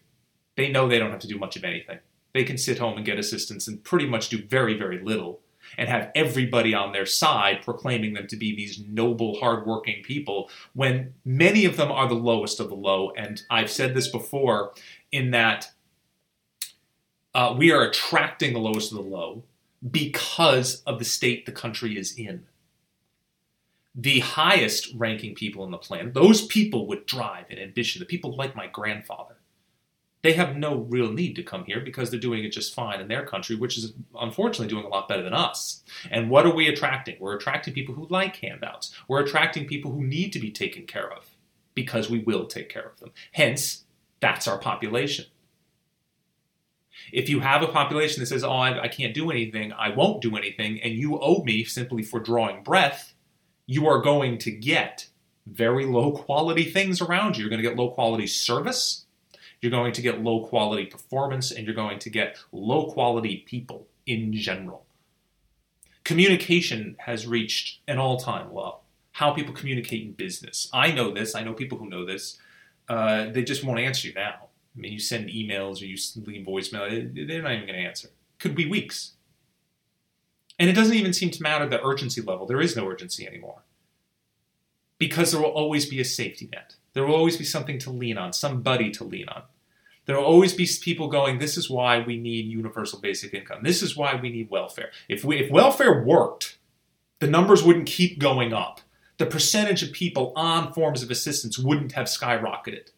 They 0.56 0.70
know 0.70 0.88
they 0.88 0.98
don't 0.98 1.10
have 1.10 1.20
to 1.20 1.28
do 1.28 1.38
much 1.38 1.54
of 1.54 1.64
anything. 1.64 1.98
They 2.32 2.42
can 2.42 2.56
sit 2.56 2.78
home 2.78 2.96
and 2.96 3.04
get 3.04 3.18
assistance 3.18 3.68
and 3.68 3.84
pretty 3.84 4.06
much 4.06 4.30
do 4.30 4.42
very, 4.42 4.72
very 4.72 5.02
little 5.02 5.40
and 5.76 5.86
have 5.86 6.10
everybody 6.14 6.72
on 6.72 6.92
their 6.92 7.04
side 7.04 7.60
proclaiming 7.62 8.14
them 8.14 8.26
to 8.28 8.36
be 8.36 8.56
these 8.56 8.82
noble, 8.88 9.38
hardworking 9.38 10.02
people 10.02 10.48
when 10.72 11.12
many 11.26 11.66
of 11.66 11.76
them 11.76 11.92
are 11.92 12.08
the 12.08 12.14
lowest 12.14 12.58
of 12.58 12.70
the 12.70 12.74
low. 12.74 13.10
And 13.18 13.42
I've 13.50 13.70
said 13.70 13.94
this 13.94 14.08
before 14.08 14.72
in 15.12 15.30
that 15.32 15.70
uh, 17.34 17.54
we 17.54 17.70
are 17.70 17.82
attracting 17.82 18.54
the 18.54 18.60
lowest 18.60 18.92
of 18.92 18.96
the 18.96 19.04
low 19.04 19.42
because 19.90 20.80
of 20.86 20.98
the 20.98 21.04
state 21.04 21.44
the 21.44 21.52
country 21.52 21.98
is 21.98 22.16
in 22.16 22.46
the 23.98 24.20
highest 24.20 24.94
ranking 24.94 25.34
people 25.34 25.64
in 25.64 25.72
the 25.72 25.76
planet, 25.76 26.14
those 26.14 26.46
people 26.46 26.86
with 26.86 27.04
drive 27.04 27.46
and 27.50 27.58
ambition, 27.58 27.98
the 27.98 28.06
people 28.06 28.36
like 28.36 28.54
my 28.54 28.68
grandfather, 28.68 29.34
they 30.22 30.34
have 30.34 30.56
no 30.56 30.86
real 30.88 31.12
need 31.12 31.34
to 31.34 31.42
come 31.42 31.64
here 31.64 31.80
because 31.80 32.08
they're 32.08 32.20
doing 32.20 32.44
it 32.44 32.52
just 32.52 32.74
fine 32.74 33.00
in 33.00 33.08
their 33.08 33.26
country, 33.26 33.56
which 33.56 33.76
is 33.76 33.94
unfortunately 34.20 34.72
doing 34.72 34.84
a 34.84 34.88
lot 34.88 35.08
better 35.08 35.24
than 35.24 35.34
us. 35.34 35.82
And 36.12 36.30
what 36.30 36.46
are 36.46 36.54
we 36.54 36.68
attracting? 36.68 37.16
We're 37.18 37.36
attracting 37.36 37.74
people 37.74 37.96
who 37.96 38.06
like 38.08 38.36
handouts. 38.36 38.94
We're 39.08 39.24
attracting 39.24 39.66
people 39.66 39.90
who 39.90 40.04
need 40.04 40.32
to 40.32 40.38
be 40.38 40.52
taken 40.52 40.86
care 40.86 41.12
of 41.12 41.30
because 41.74 42.08
we 42.08 42.20
will 42.20 42.46
take 42.46 42.68
care 42.68 42.86
of 42.86 43.00
them. 43.00 43.10
Hence, 43.32 43.84
that's 44.20 44.46
our 44.46 44.58
population. 44.58 45.26
If 47.12 47.28
you 47.28 47.40
have 47.40 47.62
a 47.62 47.68
population 47.68 48.20
that 48.20 48.26
says, 48.26 48.44
oh, 48.44 48.52
I, 48.52 48.82
I 48.82 48.88
can't 48.88 49.14
do 49.14 49.30
anything, 49.30 49.72
I 49.72 49.90
won't 49.90 50.22
do 50.22 50.36
anything, 50.36 50.80
and 50.82 50.94
you 50.94 51.18
owe 51.20 51.42
me 51.42 51.64
simply 51.64 52.02
for 52.02 52.20
drawing 52.20 52.62
breath, 52.62 53.14
you 53.68 53.86
are 53.86 54.00
going 54.00 54.38
to 54.38 54.50
get 54.50 55.08
very 55.46 55.84
low 55.84 56.10
quality 56.10 56.64
things 56.64 57.02
around 57.02 57.36
you. 57.36 57.42
You're 57.42 57.50
going 57.50 57.62
to 57.62 57.68
get 57.68 57.76
low 57.76 57.90
quality 57.90 58.26
service, 58.26 59.04
you're 59.60 59.70
going 59.70 59.92
to 59.92 60.02
get 60.02 60.22
low 60.22 60.46
quality 60.46 60.86
performance, 60.86 61.52
and 61.52 61.66
you're 61.66 61.74
going 61.74 61.98
to 62.00 62.10
get 62.10 62.38
low 62.50 62.90
quality 62.90 63.44
people 63.46 63.86
in 64.06 64.32
general. 64.32 64.86
Communication 66.02 66.96
has 67.00 67.26
reached 67.26 67.80
an 67.86 67.98
all 67.98 68.16
time 68.16 68.52
low. 68.54 68.78
How 69.12 69.32
people 69.32 69.52
communicate 69.52 70.02
in 70.02 70.12
business. 70.12 70.70
I 70.72 70.90
know 70.90 71.12
this, 71.12 71.34
I 71.34 71.42
know 71.42 71.52
people 71.52 71.76
who 71.76 71.90
know 71.90 72.06
this. 72.06 72.38
Uh, 72.88 73.26
they 73.30 73.42
just 73.42 73.62
won't 73.62 73.80
answer 73.80 74.08
you 74.08 74.14
now. 74.14 74.48
I 74.74 74.80
mean, 74.80 74.92
you 74.92 75.00
send 75.00 75.28
emails 75.28 75.82
or 75.82 75.86
you 75.86 75.98
leave 76.24 76.46
voicemail, 76.46 76.88
they're 77.28 77.42
not 77.42 77.52
even 77.52 77.66
going 77.66 77.80
to 77.80 77.86
answer. 77.86 78.08
Could 78.38 78.54
be 78.54 78.66
weeks. 78.66 79.12
And 80.58 80.68
it 80.68 80.74
doesn't 80.74 80.94
even 80.94 81.12
seem 81.12 81.30
to 81.30 81.42
matter 81.42 81.68
the 81.68 81.84
urgency 81.84 82.20
level. 82.20 82.46
There 82.46 82.60
is 82.60 82.76
no 82.76 82.86
urgency 82.86 83.26
anymore. 83.26 83.62
Because 84.98 85.30
there 85.30 85.40
will 85.40 85.48
always 85.48 85.86
be 85.86 86.00
a 86.00 86.04
safety 86.04 86.48
net. 86.52 86.74
There 86.92 87.06
will 87.06 87.14
always 87.14 87.36
be 87.36 87.44
something 87.44 87.78
to 87.80 87.90
lean 87.90 88.18
on, 88.18 88.32
somebody 88.32 88.90
to 88.92 89.04
lean 89.04 89.28
on. 89.28 89.42
There 90.06 90.16
will 90.16 90.24
always 90.24 90.54
be 90.54 90.66
people 90.82 91.08
going, 91.08 91.38
this 91.38 91.56
is 91.56 91.70
why 91.70 92.00
we 92.00 92.16
need 92.16 92.46
universal 92.46 92.98
basic 92.98 93.34
income. 93.34 93.62
This 93.62 93.82
is 93.82 93.96
why 93.96 94.18
we 94.20 94.30
need 94.30 94.50
welfare. 94.50 94.90
If, 95.08 95.22
we, 95.22 95.36
if 95.36 95.50
welfare 95.50 96.02
worked, 96.02 96.58
the 97.20 97.26
numbers 97.26 97.62
wouldn't 97.62 97.86
keep 97.86 98.18
going 98.18 98.52
up. 98.52 98.80
The 99.18 99.26
percentage 99.26 99.82
of 99.82 99.92
people 99.92 100.32
on 100.34 100.72
forms 100.72 101.02
of 101.02 101.10
assistance 101.10 101.58
wouldn't 101.58 101.92
have 101.92 102.06
skyrocketed. 102.06 102.90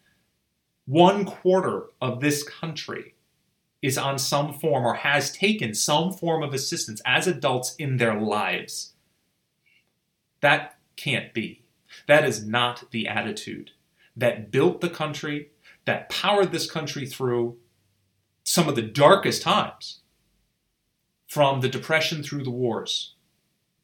One 0.85 1.25
quarter 1.25 1.87
of 2.01 2.21
this 2.21 2.43
country 2.43 3.15
is 3.81 3.97
on 3.97 4.19
some 4.19 4.53
form 4.53 4.85
or 4.85 4.95
has 4.95 5.31
taken 5.31 5.73
some 5.73 6.11
form 6.11 6.43
of 6.43 6.53
assistance 6.53 7.01
as 7.05 7.27
adults 7.27 7.75
in 7.75 7.97
their 7.97 8.19
lives. 8.19 8.93
That 10.41 10.77
can't 10.95 11.33
be. 11.33 11.63
That 12.07 12.23
is 12.23 12.45
not 12.45 12.91
the 12.91 13.07
attitude 13.07 13.71
that 14.15 14.51
built 14.51 14.81
the 14.81 14.89
country, 14.89 15.49
that 15.85 16.09
powered 16.09 16.51
this 16.51 16.69
country 16.69 17.05
through 17.05 17.57
some 18.43 18.67
of 18.67 18.75
the 18.75 18.81
darkest 18.81 19.41
times, 19.41 19.99
from 21.27 21.61
the 21.61 21.69
Depression 21.69 22.23
through 22.23 22.43
the 22.43 22.51
wars, 22.51 23.15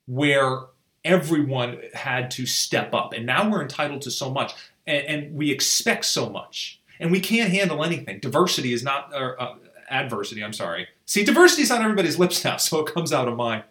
where 0.06 0.64
everyone 1.06 1.80
had 1.94 2.30
to 2.32 2.46
step 2.46 2.94
up. 2.94 3.14
And 3.14 3.26
now 3.26 3.50
we're 3.50 3.62
entitled 3.62 4.02
to 4.02 4.12
so 4.12 4.30
much, 4.30 4.54
and, 4.86 5.06
and 5.06 5.36
we 5.36 5.52
expect 5.52 6.06
so 6.06 6.30
much. 6.30 6.82
And 7.00 7.12
we 7.12 7.20
can't 7.20 7.52
handle 7.52 7.84
anything. 7.84 8.20
Diversity 8.20 8.74
is 8.74 8.84
not, 8.84 9.14
uh, 9.14 9.56
adversity, 9.90 10.44
I'm 10.44 10.54
sorry. 10.54 10.88
See, 11.06 11.24
diversity 11.24 11.64
is 11.64 11.72
on 11.72 11.82
everybody's 11.82 12.20
lips 12.20 12.44
now, 12.44 12.58
so 12.58 12.80
it 12.80 12.94
comes 12.94 13.14
out 13.14 13.28
of 13.28 13.36
mine. 13.36 13.64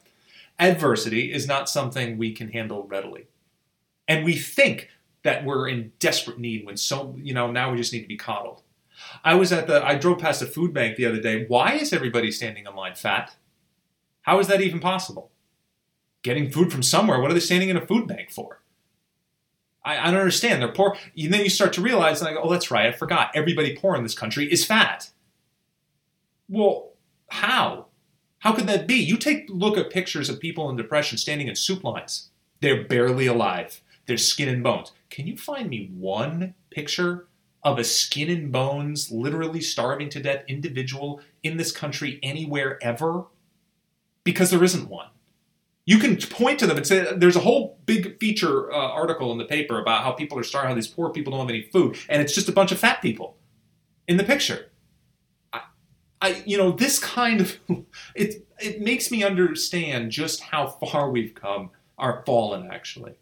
Adversity 0.59 1.33
is 1.33 1.47
not 1.47 1.69
something 1.69 2.17
we 2.17 2.33
can 2.33 2.51
handle 2.51 2.85
readily. 2.85 3.27
And 4.09 4.25
we 4.25 4.37
think 4.37 4.91
that 5.23 5.45
we're 5.45 5.69
in 5.69 5.93
desperate 5.99 6.39
need 6.39 6.65
when 6.65 6.77
so, 6.77 7.15
you 7.19 7.35
know, 7.35 7.51
now 7.51 7.71
we 7.71 7.77
just 7.77 7.93
need 7.93 8.03
to 8.03 8.09
be 8.09 8.17
coddled. 8.17 8.63
I 9.25 9.35
was 9.35 9.53
at 9.53 9.67
the, 9.67 9.85
I 9.85 9.97
drove 9.97 10.19
past 10.19 10.41
a 10.41 10.47
food 10.47 10.73
bank 10.73 10.97
the 10.97 11.07
other 11.07 11.21
day. 11.21 11.45
Why 11.47 11.75
is 11.75 11.93
everybody 11.93 12.31
standing 12.31 12.65
in 12.67 12.75
line 12.75 12.95
fat? 12.95 13.35
How 14.23 14.39
is 14.39 14.47
that 14.49 14.61
even 14.61 14.81
possible? 14.81 15.31
Getting 16.23 16.51
food 16.51 16.73
from 16.73 16.83
somewhere, 16.83 17.21
what 17.21 17.31
are 17.31 17.35
they 17.35 17.41
standing 17.41 17.69
in 17.69 17.77
a 17.77 17.87
food 17.87 18.07
bank 18.07 18.31
for? 18.31 18.61
I, 19.85 19.99
I 19.99 20.11
don't 20.11 20.21
understand. 20.21 20.61
They're 20.61 20.73
poor. 20.73 20.97
And 21.17 21.33
then 21.33 21.43
you 21.43 21.51
start 21.51 21.73
to 21.75 21.81
realize, 21.81 22.21
like, 22.21 22.37
oh, 22.41 22.51
that's 22.51 22.71
right, 22.71 22.87
I 22.87 22.93
forgot. 22.93 23.31
Everybody 23.35 23.77
poor 23.77 23.95
in 23.95 24.03
this 24.03 24.19
country 24.19 24.51
is 24.51 24.65
fat. 24.65 25.11
Well, 26.49 26.93
how? 27.29 27.87
How 28.39 28.53
could 28.53 28.67
that 28.69 28.87
be? 28.87 28.95
You 28.95 29.17
take 29.17 29.49
a 29.49 29.53
look 29.53 29.77
at 29.77 29.91
pictures 29.91 30.29
of 30.29 30.41
people 30.41 30.71
in 30.71 30.77
depression 30.77 31.19
standing 31.19 31.49
in 31.49 31.57
soup 31.57 31.83
lines. 31.83 32.31
They're 32.61 32.85
barely 32.85 33.27
alive. 33.27 33.83
They're 34.07 34.17
skin 34.17 34.49
and 34.49 34.63
bones. 34.63 34.93
Can 35.11 35.27
you 35.27 35.37
find 35.37 35.69
me 35.69 35.91
one 35.93 36.55
picture 36.71 37.27
of 37.65 37.79
a 37.79 37.85
skin 37.85 38.31
and 38.31 38.53
bones, 38.53 39.11
literally 39.11 39.61
starving 39.61 40.09
to 40.11 40.23
death 40.23 40.45
individual 40.47 41.21
in 41.43 41.57
this 41.57 41.73
country 41.73 42.21
anywhere 42.23 42.79
ever? 42.83 43.25
Because 44.23 44.51
there 44.51 44.63
isn't 44.63 44.89
one. 44.89 45.09
You 45.85 45.99
can 45.99 46.17
point 46.17 46.59
to 46.61 46.67
them 46.67 46.77
and 46.77 46.87
say, 46.87 47.17
there's 47.17 47.37
a 47.37 47.41
whole 47.41 47.79
big 47.87 48.19
feature 48.19 48.73
uh, 48.73 48.77
article 48.77 49.33
in 49.33 49.39
the 49.39 49.45
paper 49.45 49.81
about 49.81 50.03
how 50.03 50.13
people 50.13 50.39
are 50.39 50.43
starving, 50.43 50.71
how 50.71 50.75
these 50.75 50.89
poor 50.89 51.11
people 51.11 51.33
don't 51.33 51.41
have 51.41 51.49
any 51.49 51.63
food, 51.63 51.97
and 52.09 52.21
it's 52.21 52.35
just 52.35 52.49
a 52.49 52.53
bunch 52.53 52.73
of 52.73 52.79
fat 52.79 53.01
people 53.03 53.37
in 54.09 54.17
the 54.17 54.25
picture. 54.25 54.71
I, 56.21 56.43
you 56.47 56.57
know, 56.57 56.73
this 56.73 56.99
kind 56.99 57.41
of 57.41 57.59
it 58.15 58.47
it 58.59 58.81
makes 58.81 59.11
me 59.11 59.23
understand 59.23 60.11
just 60.11 60.41
how 60.41 60.67
far 60.67 61.11
we've 61.11 61.35
come, 61.35 61.71
our 61.99 62.23
fallen 62.25 62.69
actually. 62.71 63.17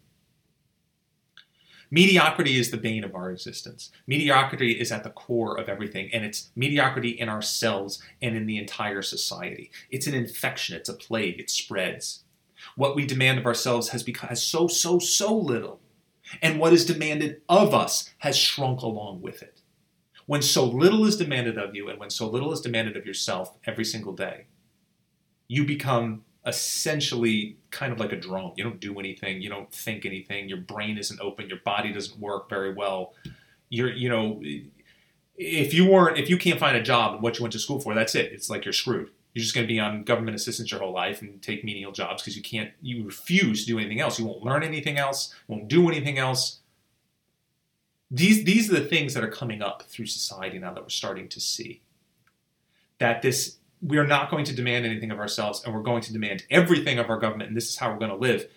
Mediocrity 1.91 2.59
is 2.59 2.71
the 2.71 2.77
bane 2.77 3.03
of 3.03 3.13
our 3.13 3.31
existence. 3.31 3.91
Mediocrity 4.07 4.71
is 4.73 4.91
at 4.91 5.03
the 5.03 5.11
core 5.11 5.57
of 5.57 5.69
everything, 5.69 6.09
and 6.11 6.25
it's 6.25 6.51
mediocrity 6.55 7.09
in 7.09 7.29
ourselves 7.29 8.01
and 8.21 8.35
in 8.35 8.47
the 8.47 8.57
entire 8.57 9.01
society. 9.01 9.71
It's 9.91 10.07
an 10.07 10.15
infection, 10.15 10.75
it's 10.75 10.89
a 10.89 10.93
plague, 10.93 11.39
it 11.39 11.49
spreads. 11.49 12.23
What 12.75 12.95
we 12.95 13.05
demand 13.05 13.37
of 13.37 13.45
ourselves 13.45 13.89
has 13.89 14.01
become 14.01 14.29
has 14.29 14.41
so, 14.41 14.67
so, 14.67 14.97
so 14.97 15.35
little, 15.35 15.79
and 16.41 16.59
what 16.59 16.73
is 16.73 16.85
demanded 16.85 17.41
of 17.47 17.73
us 17.73 18.13
has 18.19 18.35
shrunk 18.35 18.81
along 18.81 19.21
with 19.21 19.43
it. 19.43 19.54
When 20.25 20.41
so 20.41 20.65
little 20.65 21.05
is 21.05 21.17
demanded 21.17 21.57
of 21.57 21.75
you, 21.75 21.89
and 21.89 21.99
when 21.99 22.09
so 22.09 22.27
little 22.27 22.51
is 22.51 22.61
demanded 22.61 22.97
of 22.97 23.05
yourself 23.05 23.57
every 23.65 23.85
single 23.85 24.13
day, 24.13 24.45
you 25.47 25.65
become 25.65 26.23
essentially 26.45 27.57
kind 27.71 27.91
of 27.91 27.99
like 27.99 28.11
a 28.11 28.15
drone. 28.15 28.53
You 28.55 28.63
don't 28.63 28.79
do 28.79 28.99
anything, 28.99 29.41
you 29.41 29.49
don't 29.49 29.71
think 29.71 30.05
anything, 30.05 30.47
your 30.47 30.59
brain 30.59 30.97
isn't 30.97 31.19
open, 31.19 31.49
your 31.49 31.59
body 31.59 31.91
doesn't 31.91 32.19
work 32.19 32.49
very 32.49 32.73
well. 32.73 33.13
You're, 33.69 33.91
you 33.91 34.09
know, 34.09 34.41
if 35.37 35.73
you 35.73 35.89
weren't, 35.89 36.17
if 36.17 36.29
you 36.29 36.37
can't 36.37 36.59
find 36.59 36.77
a 36.77 36.83
job 36.83 37.13
and 37.13 37.23
what 37.23 37.37
you 37.37 37.43
went 37.43 37.53
to 37.53 37.59
school 37.59 37.79
for, 37.79 37.93
that's 37.93 38.15
it. 38.15 38.31
It's 38.31 38.49
like 38.49 38.65
you're 38.65 38.73
screwed. 38.73 39.09
You're 39.33 39.43
just 39.43 39.53
going 39.53 39.67
to 39.67 39.73
be 39.73 39.79
on 39.79 40.03
government 40.03 40.35
assistance 40.35 40.71
your 40.71 40.79
whole 40.79 40.93
life 40.93 41.21
and 41.21 41.41
take 41.41 41.63
menial 41.65 41.91
jobs 41.91 42.21
because 42.21 42.37
you 42.37 42.43
can't, 42.43 42.71
you 42.81 43.03
refuse 43.03 43.65
to 43.65 43.67
do 43.67 43.79
anything 43.79 43.99
else. 43.99 44.17
You 44.17 44.25
won't 44.25 44.43
learn 44.43 44.63
anything 44.63 44.97
else, 44.97 45.33
won't 45.47 45.67
do 45.67 45.89
anything 45.89 46.17
else. 46.17 46.59
These, 48.11 48.43
these 48.43 48.71
are 48.71 48.79
the 48.79 48.87
things 48.87 49.13
that 49.13 49.23
are 49.23 49.29
coming 49.29 49.61
up 49.61 49.83
through 49.83 50.05
society 50.05 50.59
now 50.59 50.73
that 50.73 50.83
we're 50.83 50.89
starting 50.89 51.27
to 51.29 51.39
see. 51.39 51.81
That 52.99 53.21
this 53.21 53.57
we 53.81 53.97
are 53.97 54.07
not 54.07 54.31
going 54.31 54.45
to 54.45 54.55
demand 54.55 54.85
anything 54.85 55.11
of 55.11 55.19
ourselves 55.19 55.63
and 55.63 55.73
we're 55.73 55.81
going 55.81 56.01
to 56.01 56.13
demand 56.13 56.43
everything 56.49 56.97
of 56.97 57.09
our 57.09 57.19
government 57.19 57.49
and 57.49 57.57
this 57.57 57.69
is 57.69 57.77
how 57.77 57.91
we're 57.91 57.99
going 57.99 58.11
to 58.11 58.17
live. 58.17 58.49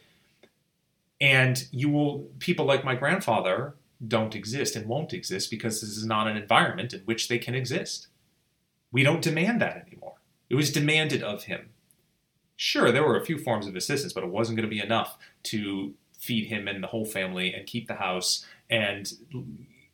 And 1.21 1.67
you 1.73 1.89
will 1.89 2.29
people 2.39 2.65
like 2.65 2.85
my 2.85 2.95
grandfather 2.95 3.75
don't 4.07 4.37
exist 4.37 4.77
and 4.77 4.87
won't 4.87 5.13
exist 5.13 5.51
because 5.51 5.81
this 5.81 5.97
is 5.97 6.07
not 6.07 6.29
an 6.29 6.37
environment 6.37 6.93
in 6.93 7.01
which 7.01 7.29
they 7.29 7.39
can 7.39 7.55
exist. 7.55 8.09
We 8.93 9.03
don't 9.03 9.23
demand 9.23 9.61
that 9.61 9.85
anymore. 9.87 10.15
It 10.49 10.55
was 10.55 10.73
demanded 10.73 11.23
of 11.23 11.45
him. 11.45 11.71
Sure 12.57 12.93
there 12.93 13.05
were 13.05 13.19
a 13.19 13.25
few 13.25 13.39
forms 13.39 13.67
of 13.67 13.75
assistance 13.75 14.13
but 14.13 14.25
it 14.25 14.31
wasn't 14.31 14.57
going 14.57 14.69
to 14.69 14.75
be 14.75 14.83
enough 14.83 15.19
to 15.45 15.95
feed 16.19 16.47
him 16.47 16.69
and 16.69 16.83
the 16.83 16.89
whole 16.89 17.05
family 17.05 17.55
and 17.55 17.67
keep 17.67 17.89
the 17.89 17.95
house 17.95 18.45
and 18.69 19.13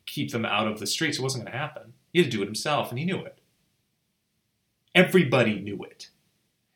keep 0.05 0.31
them 0.31 0.45
out 0.45 0.67
of 0.67 0.79
the 0.79 0.87
streets 0.87 1.17
it 1.17 1.21
wasn't 1.21 1.43
going 1.43 1.51
to 1.51 1.57
happen 1.57 1.93
he 2.11 2.19
had 2.19 2.29
to 2.29 2.37
do 2.37 2.43
it 2.43 2.47
himself 2.47 2.89
and 2.89 2.99
he 2.99 3.05
knew 3.05 3.23
it 3.23 3.39
Everybody 4.95 5.59
knew 5.59 5.83
it. 5.83 6.09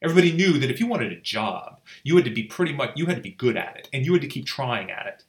Everybody 0.02 0.34
knew 0.34 0.60
that 0.60 0.70
if 0.70 0.82
you 0.82 0.88
wanted 0.88 1.14
a 1.14 1.22
job, 1.22 1.80
you 2.04 2.18
had 2.18 2.26
to 2.26 2.32
be 2.32 2.44
pretty 2.44 2.74
much, 2.74 2.92
you 2.98 3.06
had 3.06 3.16
to 3.16 3.22
be 3.22 3.32
good 3.32 3.56
at 3.56 3.78
it, 3.78 3.90
and 3.94 4.06
you 4.06 4.12
had 4.12 4.22
to 4.22 4.28
keep 4.28 4.46
trying 4.46 4.92
at 4.92 5.08
it. 5.08 5.24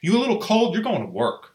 You 0.00 0.16
a 0.16 0.18
little 0.18 0.40
cold, 0.40 0.74
you're 0.74 0.82
going 0.82 1.02
to 1.02 1.12
work 1.12 1.54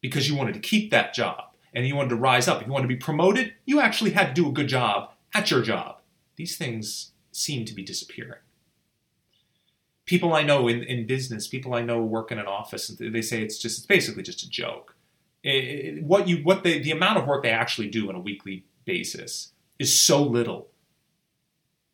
because 0.00 0.28
you 0.28 0.36
wanted 0.36 0.54
to 0.54 0.60
keep 0.60 0.90
that 0.90 1.14
job 1.14 1.56
and 1.74 1.86
you 1.86 1.96
wanted 1.96 2.10
to 2.10 2.16
rise 2.16 2.46
up. 2.46 2.60
If 2.60 2.68
you 2.68 2.72
wanted 2.72 2.88
to 2.88 2.94
be 2.94 2.96
promoted, 2.96 3.54
you 3.64 3.80
actually 3.80 4.12
had 4.12 4.28
to 4.28 4.34
do 4.34 4.48
a 4.48 4.52
good 4.52 4.68
job 4.68 5.10
at 5.34 5.50
your 5.50 5.62
job. 5.62 5.98
These 6.36 6.56
things 6.56 7.12
seem 7.32 7.64
to 7.64 7.74
be 7.74 7.82
disappearing. 7.82 8.40
People 10.04 10.34
I 10.34 10.42
know 10.42 10.68
in, 10.68 10.82
in 10.82 11.06
business, 11.06 11.46
people 11.46 11.74
I 11.74 11.82
know 11.82 12.02
work 12.02 12.32
in 12.32 12.38
an 12.38 12.46
office, 12.46 12.88
they 12.98 13.22
say 13.22 13.42
it's 13.42 13.58
just 13.58 13.78
it's 13.78 13.86
basically 13.86 14.22
just 14.22 14.42
a 14.42 14.50
joke. 14.50 14.96
It, 15.44 16.02
what 16.02 16.28
you 16.28 16.38
what 16.38 16.64
they 16.64 16.80
the 16.80 16.90
amount 16.90 17.18
of 17.18 17.26
work 17.26 17.42
they 17.42 17.50
actually 17.50 17.88
do 17.88 18.08
on 18.08 18.14
a 18.14 18.20
weekly 18.20 18.64
basis 18.84 19.52
is 19.78 19.98
so 19.98 20.22
little 20.22 20.68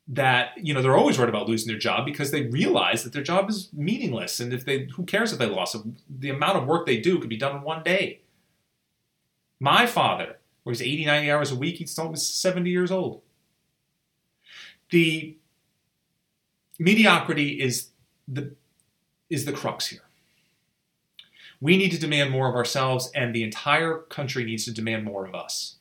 that 0.09 0.53
you 0.57 0.73
know 0.73 0.81
they're 0.81 0.97
always 0.97 1.19
worried 1.19 1.29
about 1.29 1.49
losing 1.49 1.69
their 1.69 1.79
job 1.79 2.07
because 2.07 2.31
they 2.31 2.43
realize 2.47 3.05
that 3.05 3.13
their 3.13 3.23
job 3.23 3.51
is 3.51 3.69
meaningless. 3.75 4.41
And 4.41 4.53
if 4.53 4.65
they 4.65 4.89
who 4.95 5.05
cares 5.05 5.33
if 5.33 5.39
they 5.39 5.47
lost? 5.47 5.75
It 5.75 5.83
the 6.09 6.31
amount 6.31 6.57
of 6.57 6.67
work 6.67 6.87
they 6.87 6.99
do 6.99 7.19
could 7.19 7.29
be 7.29 7.37
done 7.37 7.57
in 7.57 7.63
one 7.63 7.83
day. 7.83 8.23
My 9.61 9.87
father 9.87 10.39
works 10.65 10.81
80 10.81 11.05
90 11.05 11.31
hours 11.31 11.53
a 11.53 11.57
week 11.57 11.77
he's 11.77 11.99
almost 11.99 12.41
70 12.41 12.71
years 12.71 12.91
old. 12.91 13.23
The 14.91 15.37
mediocrity 16.79 17.61
is 17.61 17.91
the 18.31 18.55
is 19.31 19.45
the 19.45 19.53
crux 19.53 19.89
here 19.89 20.03
we 21.61 21.77
need 21.77 21.91
to 21.91 21.99
demand 21.99 22.31
more 22.31 22.49
of 22.49 22.55
ourselves 22.55 23.11
and 23.15 23.35
the 23.35 23.43
entire 23.43 23.99
country 23.99 24.45
needs 24.45 24.65
to 24.65 24.73
demand 24.73 25.05
more 25.05 25.27
of 25.27 25.35
us 25.35 25.79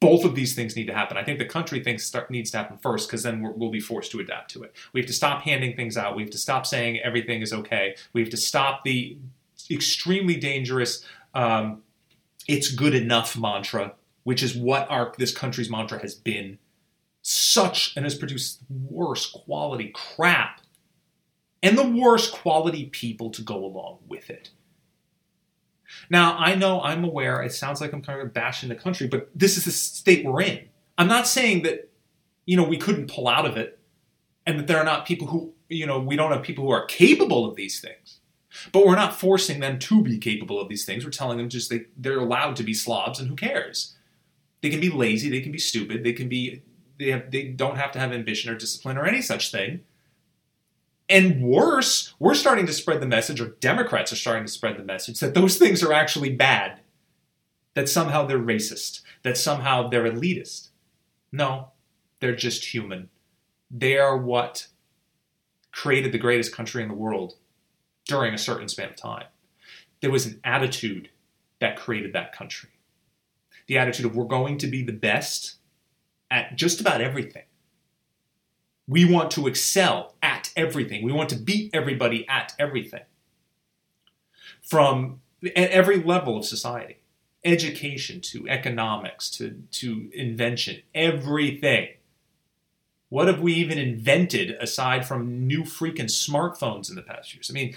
both 0.00 0.24
of 0.24 0.34
these 0.34 0.54
things 0.54 0.76
need 0.76 0.86
to 0.86 0.94
happen. 0.94 1.16
I 1.16 1.24
think 1.24 1.38
the 1.38 1.46
country 1.46 1.82
start, 1.98 2.30
needs 2.30 2.50
to 2.50 2.58
happen 2.58 2.78
first 2.78 3.08
because 3.08 3.22
then 3.22 3.42
we 3.42 3.50
will 3.56 3.70
be 3.70 3.80
forced 3.80 4.10
to 4.12 4.20
adapt 4.20 4.50
to 4.52 4.62
it. 4.62 4.74
We 4.92 5.00
have 5.00 5.08
to 5.08 5.12
stop 5.12 5.42
handing 5.42 5.74
things 5.74 5.96
out. 5.96 6.16
We 6.16 6.22
have 6.22 6.30
to 6.32 6.38
stop 6.38 6.66
saying 6.66 7.00
everything 7.00 7.40
is 7.40 7.52
okay. 7.52 7.96
We 8.12 8.20
have 8.20 8.30
to 8.30 8.36
stop 8.36 8.84
the 8.84 9.16
extremely 9.70 10.36
dangerous 10.36 11.04
um, 11.34 11.82
"it's 12.46 12.70
good 12.70 12.94
enough" 12.94 13.38
mantra, 13.38 13.94
which 14.24 14.42
is 14.42 14.54
what 14.54 14.88
our 14.90 15.12
this 15.16 15.34
country's 15.34 15.70
mantra 15.70 15.98
has 16.00 16.14
been. 16.14 16.58
Such 17.22 17.96
and 17.96 18.04
has 18.04 18.14
produced 18.14 18.60
worse 18.68 19.28
quality 19.28 19.92
crap, 19.94 20.60
and 21.66 21.76
the 21.76 21.88
worst 22.00 22.32
quality 22.32 22.86
people 22.86 23.30
to 23.30 23.42
go 23.42 23.64
along 23.64 23.98
with 24.08 24.30
it. 24.30 24.50
Now, 26.08 26.36
I 26.38 26.54
know 26.54 26.80
I'm 26.80 27.04
aware, 27.04 27.42
it 27.42 27.52
sounds 27.52 27.80
like 27.80 27.92
I'm 27.92 28.02
kind 28.02 28.20
of 28.20 28.32
bashing 28.32 28.68
the 28.68 28.74
country, 28.74 29.08
but 29.08 29.30
this 29.34 29.56
is 29.56 29.64
the 29.64 29.70
state 29.72 30.24
we're 30.24 30.42
in. 30.42 30.60
I'm 30.98 31.08
not 31.08 31.26
saying 31.26 31.62
that, 31.62 31.90
you 32.44 32.56
know, 32.56 32.62
we 32.62 32.76
couldn't 32.76 33.10
pull 33.10 33.26
out 33.26 33.46
of 33.46 33.56
it 33.56 33.80
and 34.46 34.58
that 34.58 34.66
there 34.68 34.78
are 34.78 34.84
not 34.84 35.06
people 35.06 35.26
who, 35.26 35.54
you 35.68 35.86
know, 35.86 35.98
we 35.98 36.14
don't 36.14 36.30
have 36.30 36.42
people 36.42 36.64
who 36.64 36.70
are 36.70 36.86
capable 36.86 37.44
of 37.44 37.56
these 37.56 37.80
things. 37.80 38.20
But 38.72 38.86
we're 38.86 38.96
not 38.96 39.18
forcing 39.18 39.60
them 39.60 39.78
to 39.80 40.02
be 40.02 40.18
capable 40.18 40.60
of 40.60 40.68
these 40.68 40.84
things. 40.84 41.04
We're 41.04 41.10
telling 41.10 41.36
them 41.36 41.48
just 41.48 41.68
they, 41.68 41.86
they're 41.96 42.20
allowed 42.20 42.56
to 42.56 42.62
be 42.62 42.74
slobs 42.74 43.18
and 43.18 43.28
who 43.28 43.36
cares? 43.36 43.96
They 44.62 44.70
can 44.70 44.80
be 44.80 44.88
lazy, 44.88 45.28
they 45.28 45.40
can 45.40 45.52
be 45.52 45.58
stupid, 45.58 46.04
they 46.04 46.12
can 46.12 46.28
be 46.28 46.62
they 46.98 47.10
have 47.10 47.30
they 47.30 47.48
don't 47.48 47.76
have 47.76 47.92
to 47.92 47.98
have 47.98 48.12
ambition 48.12 48.50
or 48.50 48.56
discipline 48.56 48.96
or 48.96 49.04
any 49.04 49.20
such 49.20 49.52
thing. 49.52 49.80
And 51.08 51.40
worse, 51.42 52.14
we're 52.18 52.34
starting 52.34 52.66
to 52.66 52.72
spread 52.72 53.00
the 53.00 53.06
message, 53.06 53.40
or 53.40 53.56
Democrats 53.60 54.12
are 54.12 54.16
starting 54.16 54.44
to 54.44 54.52
spread 54.52 54.76
the 54.76 54.84
message, 54.84 55.20
that 55.20 55.34
those 55.34 55.56
things 55.56 55.82
are 55.82 55.92
actually 55.92 56.34
bad. 56.34 56.80
That 57.74 57.88
somehow 57.88 58.26
they're 58.26 58.38
racist. 58.38 59.02
That 59.22 59.36
somehow 59.36 59.88
they're 59.88 60.10
elitist. 60.10 60.70
No, 61.30 61.68
they're 62.20 62.34
just 62.34 62.74
human. 62.74 63.10
They 63.70 63.98
are 63.98 64.16
what 64.16 64.68
created 65.70 66.10
the 66.10 66.18
greatest 66.18 66.54
country 66.54 66.82
in 66.82 66.88
the 66.88 66.94
world 66.94 67.34
during 68.06 68.32
a 68.32 68.38
certain 68.38 68.68
span 68.68 68.88
of 68.88 68.96
time. 68.96 69.26
There 70.00 70.10
was 70.10 70.26
an 70.26 70.40
attitude 70.42 71.10
that 71.60 71.76
created 71.76 72.12
that 72.14 72.32
country. 72.32 72.70
The 73.66 73.78
attitude 73.78 74.06
of 74.06 74.16
we're 74.16 74.24
going 74.24 74.58
to 74.58 74.66
be 74.66 74.82
the 74.82 74.92
best 74.92 75.56
at 76.30 76.56
just 76.56 76.80
about 76.80 77.00
everything. 77.00 77.44
We 78.88 79.04
want 79.04 79.30
to 79.32 79.46
excel 79.46 80.14
at 80.22 80.45
everything. 80.56 81.04
We 81.04 81.12
want 81.12 81.28
to 81.30 81.36
beat 81.36 81.70
everybody 81.74 82.26
at 82.28 82.54
everything. 82.58 83.02
From 84.62 85.20
at 85.44 85.70
every 85.70 86.02
level 86.02 86.36
of 86.36 86.44
society, 86.44 86.98
education 87.44 88.20
to 88.20 88.48
economics 88.48 89.30
to, 89.30 89.62
to 89.70 90.10
invention, 90.12 90.82
everything. 90.94 91.88
What 93.08 93.28
have 93.28 93.40
we 93.40 93.54
even 93.54 93.78
invented 93.78 94.50
aside 94.60 95.06
from 95.06 95.46
new 95.46 95.62
freaking 95.62 96.10
smartphones 96.10 96.90
in 96.90 96.96
the 96.96 97.02
past 97.02 97.32
years? 97.34 97.50
I 97.50 97.54
mean, 97.54 97.76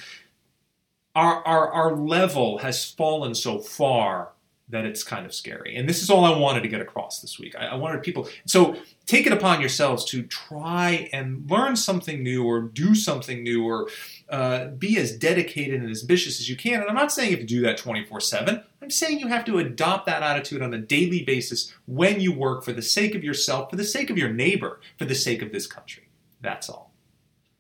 our, 1.16 1.46
our, 1.46 1.72
our 1.72 1.96
level 1.96 2.60
has 2.60 2.84
fallen 2.84 3.36
so 3.36 3.60
far 3.60 4.30
that 4.70 4.86
it's 4.86 5.04
kind 5.04 5.26
of 5.26 5.34
scary. 5.34 5.76
And 5.76 5.90
this 5.90 6.04
is 6.04 6.10
all 6.10 6.26
I 6.26 6.38
wanted 6.38 6.62
to 6.62 6.68
get 6.68 6.80
across 6.80 7.22
this 7.22 7.40
week. 7.40 7.56
I, 7.58 7.68
I, 7.68 7.76
wanted 7.76 8.04
people, 8.04 8.30
so 8.46 8.76
take 9.08 9.26
it 9.26 9.34
upon 9.34 9.60
yourselves 9.60 10.06
to 10.06 10.22
try 10.24 11.10
and 11.12 11.50
learn 11.50 11.76
something 11.76 12.22
new 12.22 12.46
or 12.46 12.62
do 12.62 12.94
something 12.94 13.44
new 13.44 13.66
or 13.66 13.90
uh, 14.30 14.68
be 14.68 14.98
as 14.98 15.12
dedicated 15.18 15.82
and 15.82 15.90
as 15.90 16.02
ambitious 16.02 16.40
as 16.40 16.48
you 16.48 16.56
can. 16.56 16.82
And 16.82 16.90
I'm 16.90 16.96
not 16.96 17.12
saying 17.12 17.34
if 17.34 17.40
you 17.40 17.40
have 17.40 17.48
to 17.48 17.56
do 17.56 17.62
that 17.62 17.78
24 17.78 18.22
7. 18.22 18.64
I'm 18.82 18.92
saying 18.92 19.20
you 19.20 19.28
have 19.28 19.46
to 19.46 19.58
adopt 19.58 20.06
that 20.06 20.22
attitude 20.24 20.62
on 20.62 20.74
a 20.74 20.80
daily 20.80 21.24
basis 21.24 21.74
when 21.86 22.22
you 22.22 22.32
work 22.32 22.64
for 22.64 22.72
the 22.72 22.82
sake 22.82 23.16
of 23.16 23.24
yourself, 23.24 23.72
for 23.72 23.76
the 23.76 23.84
sake 23.84 24.10
of 24.10 24.18
your 24.18 24.32
neighbor, 24.32 24.80
for 24.98 25.06
the 25.06 25.16
sake 25.16 25.42
of 25.42 25.52
this 25.52 25.66
country. 25.66 26.10
That's 26.42 26.70
all. 26.70 26.94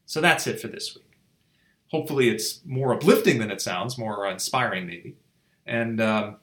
So 0.06 0.22
that's 0.22 0.48
it 0.48 0.62
for 0.62 0.68
this 0.68 0.96
week. 0.96 1.06
Hopefully, 1.90 2.30
it's 2.30 2.62
more 2.66 2.94
uplifting 2.94 3.40
than 3.40 3.50
it 3.50 3.62
sounds, 3.62 3.98
more 3.98 4.28
inspiring, 4.28 4.86
maybe. 4.86 5.16
And, 5.66 6.00
um, 6.00 6.38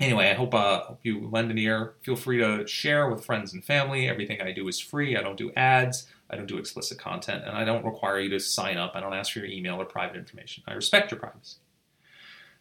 anyway, 0.00 0.30
I 0.30 0.34
hope, 0.34 0.54
uh, 0.54 0.80
hope 0.80 1.00
you 1.02 1.28
lend 1.30 1.50
an 1.50 1.58
ear. 1.58 1.94
Feel 2.02 2.16
free 2.16 2.38
to 2.38 2.66
share 2.66 3.08
with 3.08 3.24
friends 3.24 3.52
and 3.52 3.64
family. 3.64 4.08
Everything 4.08 4.40
I 4.40 4.52
do 4.52 4.66
is 4.68 4.80
free. 4.80 5.16
I 5.16 5.22
don't 5.22 5.36
do 5.36 5.52
ads. 5.56 6.06
I 6.30 6.36
don't 6.36 6.46
do 6.46 6.58
explicit 6.58 6.98
content, 6.98 7.44
and 7.44 7.56
I 7.56 7.64
don't 7.64 7.84
require 7.84 8.20
you 8.20 8.30
to 8.30 8.40
sign 8.40 8.76
up. 8.76 8.92
I 8.94 9.00
don't 9.00 9.14
ask 9.14 9.32
for 9.32 9.40
your 9.40 9.48
email 9.48 9.80
or 9.80 9.84
private 9.84 10.16
information. 10.16 10.62
I 10.66 10.74
respect 10.74 11.10
your 11.10 11.20
privacy. 11.20 11.56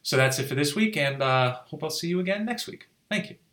So 0.02 0.18
that's 0.18 0.40
it 0.40 0.48
for 0.48 0.56
this 0.56 0.76
week, 0.76 0.98
and 0.98 1.22
uh, 1.22 1.58
hope 1.66 1.84
I'll 1.84 1.90
see 1.90 2.08
you 2.08 2.20
again 2.20 2.46
next 2.46 2.68
week. 2.68 2.88
Thank 3.10 3.30
you. 3.30 3.49